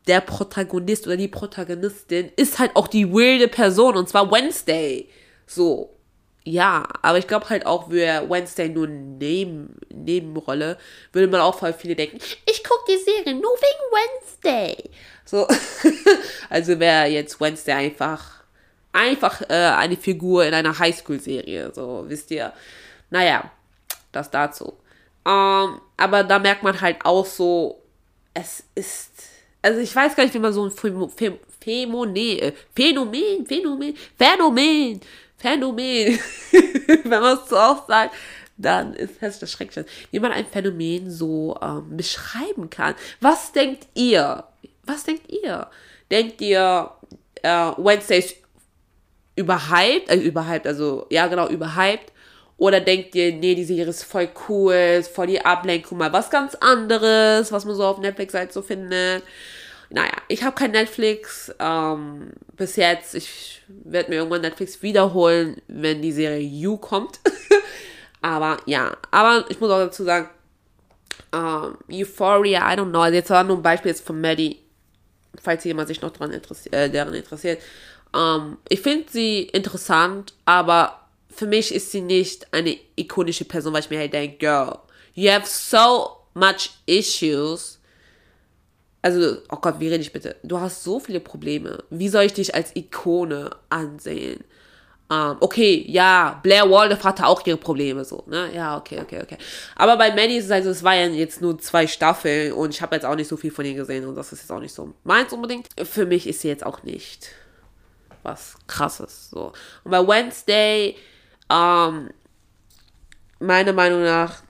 der 0.07 0.21
Protagonist 0.21 1.05
oder 1.07 1.17
die 1.17 1.27
Protagonistin 1.27 2.31
ist 2.35 2.59
halt 2.59 2.75
auch 2.75 2.87
die 2.87 3.11
weirde 3.11 3.47
Person 3.47 3.95
und 3.95 4.09
zwar 4.09 4.31
Wednesday. 4.31 5.09
So. 5.45 5.96
Ja, 6.49 6.87
aber 7.01 7.17
ich 7.17 7.27
glaube 7.27 7.49
halt 7.49 7.65
auch, 7.65 7.89
wäre 7.89 8.29
Wednesday 8.29 8.69
nur 8.69 8.87
Neben, 8.87 9.75
Nebenrolle, 9.89 10.77
würde 11.11 11.27
man 11.27 11.41
auch 11.41 11.59
voll 11.59 11.73
viele 11.73 11.93
denken, 11.93 12.19
ich 12.45 12.63
gucke 12.63 12.85
die 12.87 13.03
Serie 13.03 13.33
nur 13.33 13.51
wegen 13.51 13.91
Wednesday. 13.91 14.89
So, 15.25 15.45
also 16.49 16.79
wäre 16.79 17.07
jetzt 17.07 17.41
Wednesday 17.41 17.73
einfach, 17.73 18.45
einfach 18.93 19.41
äh, 19.49 19.55
eine 19.55 19.97
Figur 19.97 20.45
in 20.45 20.53
einer 20.53 20.79
Highschool-Serie, 20.79 21.73
so, 21.75 22.05
wisst 22.07 22.31
ihr. 22.31 22.53
Naja, 23.09 23.51
das 24.13 24.31
dazu. 24.31 24.71
Ähm, 25.25 25.81
aber 25.97 26.23
da 26.23 26.39
merkt 26.39 26.63
man 26.63 26.79
halt 26.79 27.03
auch 27.03 27.25
so, 27.25 27.81
es 28.33 28.63
ist, 28.73 29.11
also 29.61 29.81
ich 29.81 29.93
weiß 29.93 30.15
gar 30.15 30.23
nicht, 30.23 30.33
wie 30.33 30.39
man 30.39 30.53
so 30.53 30.63
ein 30.63 30.71
Phänomen, 30.71 31.11
Phänomen, 31.59 32.53
Phänomen, 32.73 33.45
Phänomen, 33.45 33.97
Phänomen, 34.17 35.01
Phänomen, 35.37 36.19
wenn 37.03 37.21
man 37.21 37.37
es 37.37 37.49
so 37.49 37.57
auch 37.57 37.87
sagt, 37.87 38.15
dann 38.57 38.93
ist 38.93 39.21
es 39.21 39.39
das 39.39 39.51
Schreckliche, 39.51 39.85
wie 40.11 40.19
man 40.19 40.31
ein 40.31 40.45
Phänomen 40.45 41.11
so 41.11 41.57
ähm, 41.61 41.95
beschreiben 41.95 42.69
kann. 42.69 42.95
Was 43.21 43.51
denkt 43.51 43.87
ihr? 43.93 44.43
Was 44.83 45.03
denkt 45.03 45.31
ihr? 45.31 45.67
Denkt 46.09 46.41
ihr, 46.41 46.89
äh, 47.43 47.71
Wednesday 47.77 48.19
ist 48.19 48.35
überhyped, 49.35 50.09
also 50.09 50.23
überhyped, 50.23 50.65
also 50.67 51.05
ja 51.09 51.27
genau, 51.27 51.47
überhyped? 51.47 52.11
Oder 52.57 52.81
denkt 52.81 53.13
ihr, 53.13 53.33
nee, 53.33 53.53
die 53.53 53.63
Serie 53.63 53.85
ist 53.85 54.03
voll 54.03 54.29
cool, 54.49 54.73
ist 54.73 55.13
voll 55.13 55.27
die 55.27 55.45
Ablenkung, 55.45 55.99
mal 55.99 56.11
was 56.11 56.31
ganz 56.31 56.55
anderes, 56.55 57.51
was 57.51 57.65
man 57.65 57.75
so 57.75 57.85
auf 57.85 57.99
Netflix 57.99 58.33
halt 58.33 58.51
so 58.51 58.63
findet? 58.63 59.23
Naja, 59.89 60.11
ich 60.27 60.43
habe 60.43 60.55
kein 60.55 60.71
Netflix 60.71 61.53
ähm, 61.59 62.31
bis 62.55 62.75
jetzt. 62.75 63.15
Ich 63.15 63.61
werde 63.67 64.09
mir 64.09 64.17
irgendwann 64.17 64.41
Netflix 64.41 64.81
wiederholen, 64.81 65.61
wenn 65.67 66.01
die 66.01 66.11
Serie 66.11 66.39
You 66.39 66.77
kommt. 66.77 67.19
aber 68.21 68.57
ja, 68.65 68.97
aber 69.11 69.45
ich 69.49 69.59
muss 69.59 69.69
auch 69.69 69.79
dazu 69.79 70.03
sagen, 70.03 70.29
ähm, 71.33 71.77
Euphoria, 71.91 72.71
I 72.71 72.77
don't 72.77 72.89
know. 72.89 73.01
Also 73.01 73.15
jetzt 73.15 73.29
war 73.29 73.43
nur 73.43 73.57
ein 73.57 73.63
Beispiel 73.63 73.91
jetzt 73.91 74.05
von 74.05 74.19
Maddie 74.19 74.59
falls 75.41 75.63
jemand 75.63 75.87
sich 75.87 76.01
noch 76.01 76.11
dran 76.11 76.31
interessiert, 76.31 76.73
äh, 76.73 76.89
daran 76.89 77.13
interessiert. 77.13 77.61
Ähm, 78.15 78.57
ich 78.69 78.81
finde 78.81 79.05
sie 79.09 79.43
interessant, 79.43 80.33
aber 80.45 81.07
für 81.29 81.47
mich 81.47 81.73
ist 81.73 81.91
sie 81.91 82.01
nicht 82.01 82.51
eine 82.53 82.77
ikonische 82.95 83.45
Person, 83.45 83.73
weil 83.73 83.81
ich 83.81 83.89
mir 83.89 83.99
halt 83.99 84.13
denke, 84.13 84.37
girl, 84.37 84.79
you 85.13 85.29
have 85.29 85.45
so 85.45 86.17
much 86.33 86.71
issues. 86.85 87.76
Also, 89.01 89.37
oh 89.49 89.57
Gott, 89.57 89.79
wie 89.79 89.87
rede 89.87 90.01
ich 90.01 90.11
bitte? 90.11 90.35
Du 90.43 90.59
hast 90.59 90.83
so 90.83 90.99
viele 90.99 91.19
Probleme. 91.19 91.83
Wie 91.89 92.09
soll 92.09 92.23
ich 92.23 92.33
dich 92.33 92.55
als 92.55 92.75
Ikone 92.75 93.51
ansehen? 93.69 94.43
Um, 95.09 95.15
ähm, 95.15 95.37
okay, 95.39 95.85
ja, 95.87 96.37
Blair 96.43 96.69
Waldorf 96.69 97.05
hatte 97.05 97.25
auch 97.25 97.45
ihre 97.45 97.55
Probleme 97.55 98.03
so, 98.03 98.25
ne? 98.27 98.53
Ja, 98.53 98.75
okay, 98.75 98.99
okay, 98.99 99.21
okay. 99.21 99.37
Aber 99.77 99.95
bei 99.95 100.13
Manny 100.13 100.35
ist 100.35 100.45
es 100.45 100.51
also, 100.51 100.69
es 100.69 100.83
war 100.83 100.95
jetzt 100.95 101.41
nur 101.41 101.57
zwei 101.59 101.87
Staffeln 101.87 102.51
und 102.51 102.73
ich 102.73 102.81
habe 102.81 102.95
jetzt 102.95 103.05
auch 103.05 103.15
nicht 103.15 103.29
so 103.29 103.37
viel 103.37 103.51
von 103.51 103.63
ihr 103.63 103.73
gesehen 103.73 104.05
und 104.05 104.15
das 104.15 104.33
ist 104.33 104.41
jetzt 104.41 104.51
auch 104.51 104.59
nicht 104.59 104.73
so 104.73 104.93
meins 105.05 105.31
unbedingt. 105.31 105.69
Für 105.81 106.05
mich 106.05 106.27
ist 106.27 106.41
sie 106.41 106.49
jetzt 106.49 106.65
auch 106.65 106.83
nicht 106.83 107.29
was 108.23 108.55
krasses, 108.67 109.29
so. 109.29 109.53
Und 109.85 109.91
bei 109.91 110.05
Wednesday, 110.05 110.97
ähm, 111.49 112.09
meiner 113.39 113.71
Meinung 113.71 114.03
nach, 114.03 114.43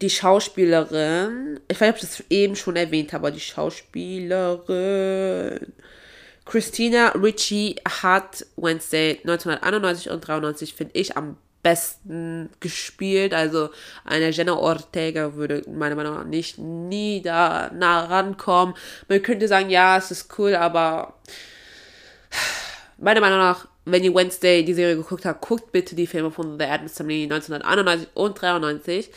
die 0.00 0.10
Schauspielerin, 0.10 1.60
ich 1.68 1.80
weiß 1.80 1.88
nicht, 1.88 1.90
ob 1.90 1.96
ich 1.96 2.02
das 2.02 2.24
eben 2.30 2.56
schon 2.56 2.76
erwähnt 2.76 3.12
habe, 3.12 3.26
aber 3.26 3.34
die 3.34 3.40
Schauspielerin, 3.40 5.72
Christina 6.44 7.10
Ritchie 7.10 7.76
hat 8.02 8.44
Wednesday 8.56 9.20
1991 9.22 10.10
und 10.10 10.26
93, 10.26 10.74
finde 10.74 10.98
ich, 10.98 11.16
am 11.16 11.36
besten 11.62 12.50
gespielt. 12.60 13.34
Also 13.34 13.70
eine 14.04 14.30
Jenna 14.30 14.54
Ortega 14.54 15.34
würde 15.34 15.62
meiner 15.70 15.94
Meinung 15.94 16.14
nach 16.14 16.24
nicht 16.24 16.58
nie 16.58 17.22
da 17.22 17.70
nah 17.72 18.04
rankommen. 18.04 18.74
Man 19.08 19.22
könnte 19.22 19.48
sagen, 19.48 19.70
ja, 19.70 19.96
es 19.96 20.10
ist 20.10 20.38
cool, 20.38 20.56
aber 20.56 21.14
meiner 22.98 23.20
Meinung 23.20 23.38
nach, 23.38 23.68
wenn 23.84 24.04
ihr 24.04 24.14
Wednesday 24.14 24.64
die 24.64 24.74
Serie 24.74 24.96
geguckt 24.96 25.24
habt, 25.24 25.40
guckt 25.40 25.72
bitte 25.72 25.94
die 25.94 26.06
Filme 26.06 26.30
von 26.30 26.58
The 26.58 26.66
Addams 26.66 26.96
Family 26.96 27.24
1991 27.24 28.08
und 28.14 28.40
93. 28.40 29.10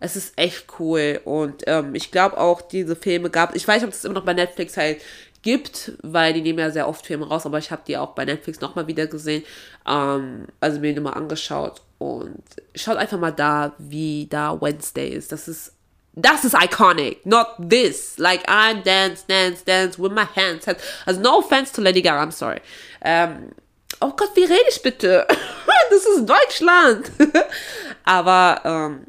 Es 0.00 0.16
ist 0.16 0.32
echt 0.36 0.66
cool 0.78 1.20
und 1.24 1.64
ähm, 1.66 1.94
ich 1.94 2.10
glaube 2.10 2.38
auch, 2.38 2.60
diese 2.60 2.96
Filme 2.96 3.30
gab, 3.30 3.54
ich 3.56 3.66
weiß 3.66 3.82
nicht, 3.82 3.88
ob 3.88 3.94
es 3.94 4.04
immer 4.04 4.14
noch 4.14 4.24
bei 4.24 4.34
Netflix 4.34 4.76
halt 4.76 5.00
gibt, 5.42 5.92
weil 6.02 6.32
die 6.32 6.42
nehmen 6.42 6.58
ja 6.58 6.70
sehr 6.70 6.88
oft 6.88 7.06
Filme 7.06 7.26
raus, 7.26 7.46
aber 7.46 7.58
ich 7.58 7.70
habe 7.70 7.82
die 7.86 7.96
auch 7.96 8.10
bei 8.14 8.24
Netflix 8.24 8.60
nochmal 8.60 8.86
wieder 8.86 9.06
gesehen, 9.06 9.44
ähm, 9.88 10.46
also 10.60 10.80
mir 10.80 10.94
nochmal 10.94 11.14
angeschaut 11.14 11.82
und 11.98 12.42
schaut 12.74 12.96
einfach 12.96 13.18
mal 13.18 13.32
da, 13.32 13.74
wie 13.78 14.26
da 14.28 14.60
Wednesday 14.60 15.08
ist. 15.08 15.32
Das 15.32 15.48
ist 15.48 15.72
das 16.20 16.44
ist 16.44 16.54
iconic, 16.54 17.24
not 17.24 17.46
this. 17.68 18.18
Like 18.18 18.42
I 18.48 18.74
dance, 18.82 19.24
dance, 19.28 19.64
dance 19.64 19.98
with 20.02 20.10
my 20.10 20.24
hands. 20.24 20.66
Also 21.06 21.20
no 21.20 21.38
offense 21.38 21.72
to 21.74 21.80
Lady 21.80 22.02
Gaga, 22.02 22.22
I'm 22.24 22.32
sorry. 22.32 22.60
Ähm, 23.02 23.52
oh 24.00 24.12
Gott, 24.16 24.30
wie 24.34 24.44
rede 24.44 24.68
ich 24.68 24.82
bitte? 24.82 25.26
das 25.90 26.04
ist 26.06 26.26
Deutschland. 26.28 27.10
Aber 28.04 28.60
ähm, 28.64 29.06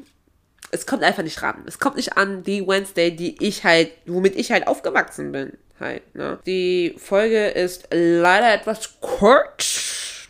es 0.70 0.86
kommt 0.86 1.02
einfach 1.02 1.22
nicht 1.22 1.42
ran. 1.42 1.62
Es 1.66 1.78
kommt 1.78 1.96
nicht 1.96 2.16
an 2.16 2.42
die 2.42 2.66
Wednesday, 2.66 3.14
die 3.14 3.44
ich 3.44 3.64
halt, 3.64 3.90
womit 4.06 4.36
ich 4.36 4.52
halt 4.52 4.66
aufgewachsen 4.66 5.32
bin 5.32 5.56
halt. 5.80 6.14
Ne? 6.14 6.38
Die 6.46 6.94
Folge 6.98 7.48
ist 7.48 7.88
leider 7.90 8.52
etwas 8.52 9.00
kurz, 9.00 10.28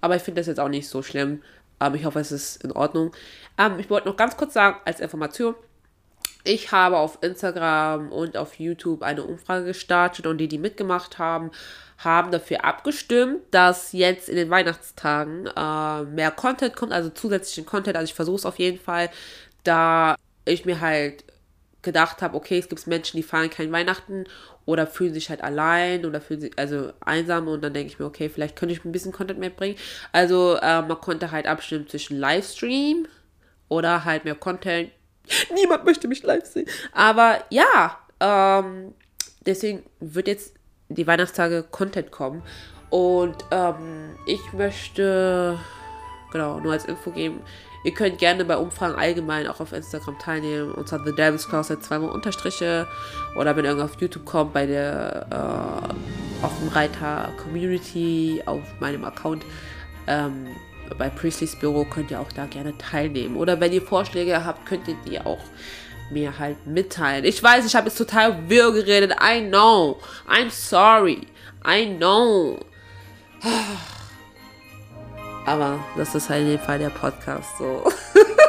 aber 0.00 0.16
ich 0.16 0.22
finde 0.22 0.40
das 0.40 0.46
jetzt 0.46 0.60
auch 0.60 0.68
nicht 0.68 0.88
so 0.88 1.02
schlimm. 1.02 1.42
Ähm, 1.80 1.94
ich 1.94 2.04
hoffe, 2.04 2.20
es 2.20 2.32
ist 2.32 2.64
in 2.64 2.72
Ordnung. 2.72 3.12
Ähm, 3.58 3.78
ich 3.78 3.90
wollte 3.90 4.08
noch 4.08 4.16
ganz 4.16 4.36
kurz 4.36 4.54
sagen, 4.54 4.78
als 4.84 5.00
Information, 5.00 5.54
ich 6.44 6.70
habe 6.70 6.96
auf 6.96 7.18
Instagram 7.22 8.12
und 8.12 8.36
auf 8.36 8.54
YouTube 8.54 9.02
eine 9.02 9.24
Umfrage 9.24 9.66
gestartet 9.66 10.26
und 10.26 10.38
die, 10.38 10.48
die 10.48 10.58
mitgemacht 10.58 11.18
haben, 11.18 11.50
haben 11.98 12.30
dafür 12.30 12.64
abgestimmt, 12.64 13.40
dass 13.50 13.92
jetzt 13.92 14.28
in 14.28 14.36
den 14.36 14.50
Weihnachtstagen 14.50 15.46
äh, 15.46 16.02
mehr 16.04 16.30
Content 16.30 16.76
kommt, 16.76 16.92
also 16.92 17.10
zusätzlichen 17.10 17.66
Content. 17.66 17.96
Also 17.96 18.10
ich 18.10 18.14
versuche 18.14 18.36
es 18.36 18.46
auf 18.46 18.58
jeden 18.58 18.78
Fall, 18.78 19.10
da 19.66 20.16
ich 20.44 20.64
mir 20.64 20.80
halt 20.80 21.24
gedacht 21.82 22.20
habe, 22.20 22.36
okay, 22.36 22.58
es 22.58 22.68
gibt 22.68 22.86
Menschen, 22.86 23.16
die 23.16 23.22
feiern 23.22 23.50
kein 23.50 23.72
Weihnachten 23.72 24.24
oder 24.64 24.86
fühlen 24.86 25.14
sich 25.14 25.30
halt 25.30 25.42
allein 25.42 26.04
oder 26.04 26.20
fühlen 26.20 26.40
sich 26.40 26.52
also 26.58 26.92
einsam 27.00 27.46
und 27.48 27.62
dann 27.62 27.72
denke 27.72 27.92
ich 27.92 27.98
mir, 27.98 28.06
okay, 28.06 28.28
vielleicht 28.28 28.56
könnte 28.56 28.74
ich 28.74 28.84
ein 28.84 28.92
bisschen 28.92 29.12
Content 29.12 29.38
mehr 29.38 29.50
bringen. 29.50 29.76
Also 30.12 30.56
äh, 30.56 30.82
man 30.82 31.00
konnte 31.00 31.30
halt 31.30 31.46
abstimmen 31.46 31.88
zwischen 31.88 32.18
Livestream 32.18 33.06
oder 33.68 34.04
halt 34.04 34.24
mehr 34.24 34.34
Content. 34.34 34.90
Niemand 35.54 35.84
möchte 35.84 36.08
mich 36.08 36.22
live 36.22 36.44
sehen. 36.44 36.68
Aber 36.92 37.44
ja, 37.50 37.98
ähm, 38.20 38.94
deswegen 39.44 39.84
wird 40.00 40.28
jetzt 40.28 40.54
die 40.88 41.06
Weihnachtstage 41.06 41.64
Content 41.70 42.10
kommen. 42.10 42.42
Und 42.90 43.36
ähm, 43.50 44.16
ich 44.26 44.52
möchte, 44.52 45.58
genau, 46.32 46.60
nur 46.60 46.72
als 46.72 46.84
Info 46.84 47.10
geben, 47.10 47.40
Ihr 47.84 47.92
könnt 47.92 48.18
gerne 48.18 48.44
bei 48.44 48.56
Umfragen 48.56 48.94
allgemein 48.94 49.46
auch 49.46 49.60
auf 49.60 49.72
Instagram 49.72 50.18
teilnehmen. 50.18 50.72
Unter 50.72 51.02
The 51.04 51.12
Devil's 51.12 51.48
Closet 51.48 51.82
zweimal 51.82 52.10
Unterstriche. 52.10 52.86
Oder 53.36 53.56
wenn 53.56 53.64
ihr 53.64 53.84
auf 53.84 54.00
YouTube 54.00 54.24
kommt, 54.24 54.52
bei 54.52 54.66
der 54.66 55.26
äh, 55.30 56.44
auf 56.44 56.58
dem 56.58 56.68
Reiter 56.68 57.32
Community, 57.42 58.42
auf 58.46 58.62
meinem 58.80 59.04
Account. 59.04 59.44
Ähm, 60.06 60.48
bei 60.98 61.08
Priestley's 61.08 61.56
Büro 61.56 61.84
könnt 61.84 62.10
ihr 62.10 62.20
auch 62.20 62.32
da 62.32 62.46
gerne 62.46 62.76
teilnehmen. 62.78 63.36
Oder 63.36 63.60
wenn 63.60 63.72
ihr 63.72 63.82
Vorschläge 63.82 64.44
habt, 64.44 64.66
könnt 64.66 64.86
ihr 64.88 64.96
die 65.06 65.20
auch 65.20 65.40
mir 66.10 66.38
halt 66.38 66.66
mitteilen. 66.66 67.24
Ich 67.24 67.42
weiß, 67.42 67.66
ich 67.66 67.74
habe 67.74 67.88
jetzt 67.88 67.98
total 67.98 68.48
wirr 68.48 68.72
geredet. 68.72 69.16
I 69.20 69.40
know. 69.40 69.98
I'm 70.28 70.50
sorry. 70.50 71.26
I 71.66 71.96
know. 71.96 72.60
Aber 75.46 75.78
das 75.96 76.14
ist 76.14 76.28
halt 76.28 76.42
in 76.42 76.50
dem 76.50 76.58
Fall 76.58 76.80
der 76.80 76.90
Podcast 76.90 77.56
so. 77.56 77.84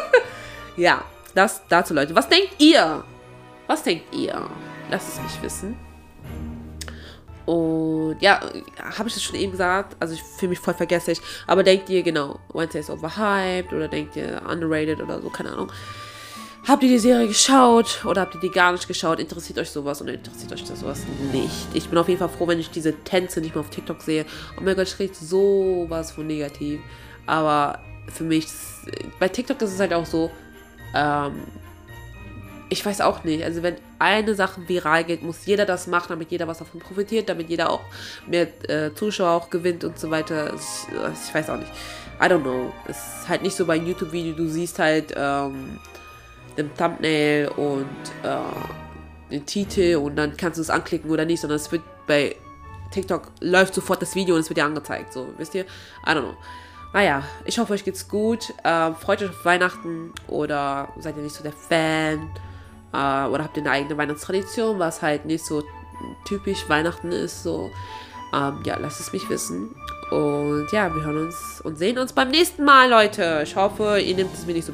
ja, 0.76 1.04
das 1.36 1.62
dazu, 1.70 1.94
Leute. 1.94 2.16
Was 2.16 2.28
denkt 2.28 2.56
ihr? 2.58 3.04
Was 3.68 3.84
denkt 3.84 4.14
ihr? 4.14 4.50
Lasst 4.90 5.10
es 5.10 5.22
mich 5.22 5.42
wissen. 5.44 5.78
Und 7.46 8.18
ja, 8.20 8.42
habe 8.98 9.08
ich 9.08 9.14
das 9.14 9.24
schon 9.24 9.36
eben 9.36 9.52
gesagt? 9.52 9.96
Also 10.00 10.16
ich 10.16 10.24
fühle 10.24 10.50
mich 10.50 10.60
voll 10.60 10.74
vergesslich. 10.74 11.22
Aber 11.46 11.64
denkt 11.64 11.88
ihr 11.90 12.02
genau, 12.02 12.40
Wednesday 12.52 12.82
ist 12.82 12.90
overhyped 12.90 13.72
oder 13.72 13.88
denkt 13.88 14.16
ihr 14.16 14.42
underrated 14.50 15.00
oder 15.00 15.22
so, 15.22 15.30
keine 15.30 15.52
Ahnung. 15.52 15.72
Habt 16.68 16.84
ihr 16.84 16.90
die 16.90 17.00
Serie 17.00 17.28
geschaut 17.28 18.04
oder 18.04 18.22
habt 18.22 18.36
ihr 18.36 18.42
die 18.42 18.52
gar 18.52 18.74
nicht 18.74 18.90
geschaut? 18.90 19.22
Interessiert 19.22 19.58
euch 19.58 19.70
sowas 19.70 20.02
oder 20.02 20.14
interessiert 20.14 20.52
euch 20.52 20.66
das 20.66 20.82
sowas 20.82 21.02
nicht? 21.32 21.50
Ich 21.74 21.88
bin 21.88 21.98
auf 21.98 22.10
jeden 22.10 22.20
Fall 22.20 22.28
froh, 22.28 22.46
wenn 22.46 22.60
ich 22.60 22.70
diese 22.70 22.94
Tänze 23.06 23.40
nicht 23.40 23.56
mehr 23.56 23.62
auf 23.62 23.70
TikTok 23.70 24.02
sehe. 24.02 24.26
Oh 24.58 24.62
mein 24.62 24.76
Gott, 24.76 24.88
ich 24.88 25.00
rede 25.00 25.14
sowas 25.14 26.12
von 26.12 26.28
negativ. 26.28 26.82
Aber 27.26 27.80
für 28.14 28.26
mich, 28.26 28.48
bei 29.18 29.30
TikTok 29.30 29.62
ist 29.62 29.76
es 29.76 29.80
halt 29.80 29.94
auch 29.94 30.06
so, 30.06 30.30
ähm, 30.94 31.44
ich 32.68 32.86
weiß 32.86 33.00
auch 33.00 33.24
nicht. 33.24 33.46
Also 33.46 33.64
wenn 33.64 33.76
eine 33.98 34.36
Sache 34.36 34.68
viral 34.68 35.06
geht, 35.06 35.24
muss 35.24 35.46
jeder 35.46 35.66
das 35.66 35.88
machen, 35.88 36.08
damit 36.10 36.32
jeder 36.32 36.50
was 36.50 36.58
davon 36.58 36.82
profitiert, 36.82 37.30
damit 37.30 37.50
jeder 37.50 37.70
auch 37.70 37.86
mehr 38.28 38.48
äh, 38.70 38.94
Zuschauer 38.94 39.32
auch 39.32 39.50
gewinnt 39.50 39.86
und 39.86 39.98
so 39.98 40.12
weiter. 40.12 40.54
Ich, 40.54 40.94
ich, 41.28 41.34
weiß 41.34 41.50
auch 41.50 41.60
nicht. 41.60 41.72
I 42.20 42.26
don't 42.26 42.42
know. 42.42 42.74
Es 42.90 42.98
ist 42.98 43.30
halt 43.30 43.42
nicht 43.42 43.56
so 43.56 43.66
bei 43.66 43.78
YouTube-Video, 43.78 44.34
du 44.34 44.50
siehst 44.50 44.80
halt 44.80 45.14
ähm, 45.16 45.80
den 46.58 46.74
Thumbnail 46.76 47.50
und 47.56 47.86
äh, 48.24 49.32
den 49.32 49.46
Titel 49.46 49.98
und 49.98 50.16
dann 50.16 50.36
kannst 50.38 50.58
du 50.58 50.62
es 50.62 50.70
anklicken 50.70 51.10
oder 51.12 51.26
nicht, 51.26 51.42
sondern 51.42 51.58
es 51.58 51.72
wird 51.72 51.84
bei 52.08 52.36
TikTok 52.92 53.32
läuft 53.42 53.74
sofort 53.74 54.02
das 54.02 54.16
Video 54.16 54.36
und 54.36 54.42
es 54.42 54.50
wird 54.50 54.58
dir 54.58 54.66
angezeigt. 54.66 55.14
So, 55.14 55.28
wisst 55.38 55.54
ihr? 55.56 55.64
I 56.06 56.10
don't 56.10 56.22
know. 56.22 56.38
Naja, 56.94 57.22
ich 57.46 57.60
hoffe, 57.60 57.74
euch 57.74 57.84
geht's 57.84 58.08
gut. 58.08 58.54
Ähm, 58.64 58.96
freut 58.96 59.22
euch 59.22 59.30
auf 59.30 59.46
Weihnachten 59.46 60.14
oder 60.28 60.90
seid 61.00 61.18
ihr 61.18 61.24
nicht 61.24 61.36
so 61.36 61.44
der 61.44 61.52
Fan? 61.52 62.30
Äh, 62.94 63.28
oder 63.30 63.44
habt 63.44 63.58
ihr 63.58 63.64
eine 63.64 63.72
eigene 63.72 63.98
Weihnachtstradition, 63.98 64.80
was 64.80 65.02
halt 65.02 65.26
nicht 65.26 65.46
so 65.46 65.64
typisch 66.26 66.68
Weihnachten 66.70 67.12
ist? 67.12 67.44
So, 67.44 67.70
ähm, 68.34 68.62
ja, 68.66 68.78
lasst 68.80 69.02
es 69.02 69.12
mich 69.12 69.28
wissen. 69.30 69.76
Und 70.10 70.72
ja, 70.72 70.94
wir 70.94 71.04
hören 71.04 71.26
uns 71.26 71.62
und 71.64 71.78
sehen 71.78 71.98
uns 71.98 72.14
beim 72.14 72.30
nächsten 72.30 72.64
Mal, 72.64 72.90
Leute. 72.90 73.42
Ich 73.44 73.56
hoffe, 73.56 74.00
ihr 74.00 74.16
nehmt 74.16 74.34
es 74.34 74.46
mir 74.46 74.54
nicht 74.54 74.66
so 74.66 74.74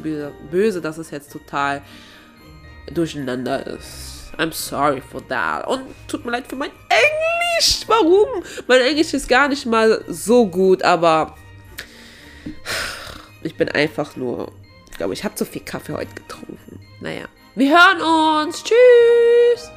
böse, 0.51 0.79
dass 0.81 0.97
es 0.97 1.09
jetzt 1.09 1.31
total 1.31 1.81
durcheinander 2.93 3.65
ist. 3.65 4.31
I'm 4.37 4.51
sorry 4.51 5.01
for 5.01 5.27
that. 5.27 5.67
Und 5.67 5.81
tut 6.07 6.25
mir 6.25 6.31
leid 6.31 6.47
für 6.47 6.55
mein 6.55 6.71
Englisch. 6.89 7.81
Warum? 7.87 8.43
Mein 8.67 8.81
Englisch 8.81 9.13
ist 9.13 9.27
gar 9.27 9.47
nicht 9.47 9.65
mal 9.65 10.03
so 10.07 10.47
gut, 10.47 10.83
aber 10.83 11.35
ich 13.41 13.55
bin 13.55 13.69
einfach 13.69 14.15
nur, 14.15 14.51
ich 14.91 14.97
glaube, 14.97 15.13
ich 15.13 15.23
habe 15.23 15.35
zu 15.35 15.45
viel 15.45 15.63
Kaffee 15.63 15.93
heute 15.93 16.13
getrunken. 16.13 16.79
Naja, 16.99 17.25
wir 17.55 17.71
hören 17.71 18.45
uns. 18.47 18.63
Tschüss. 18.63 19.71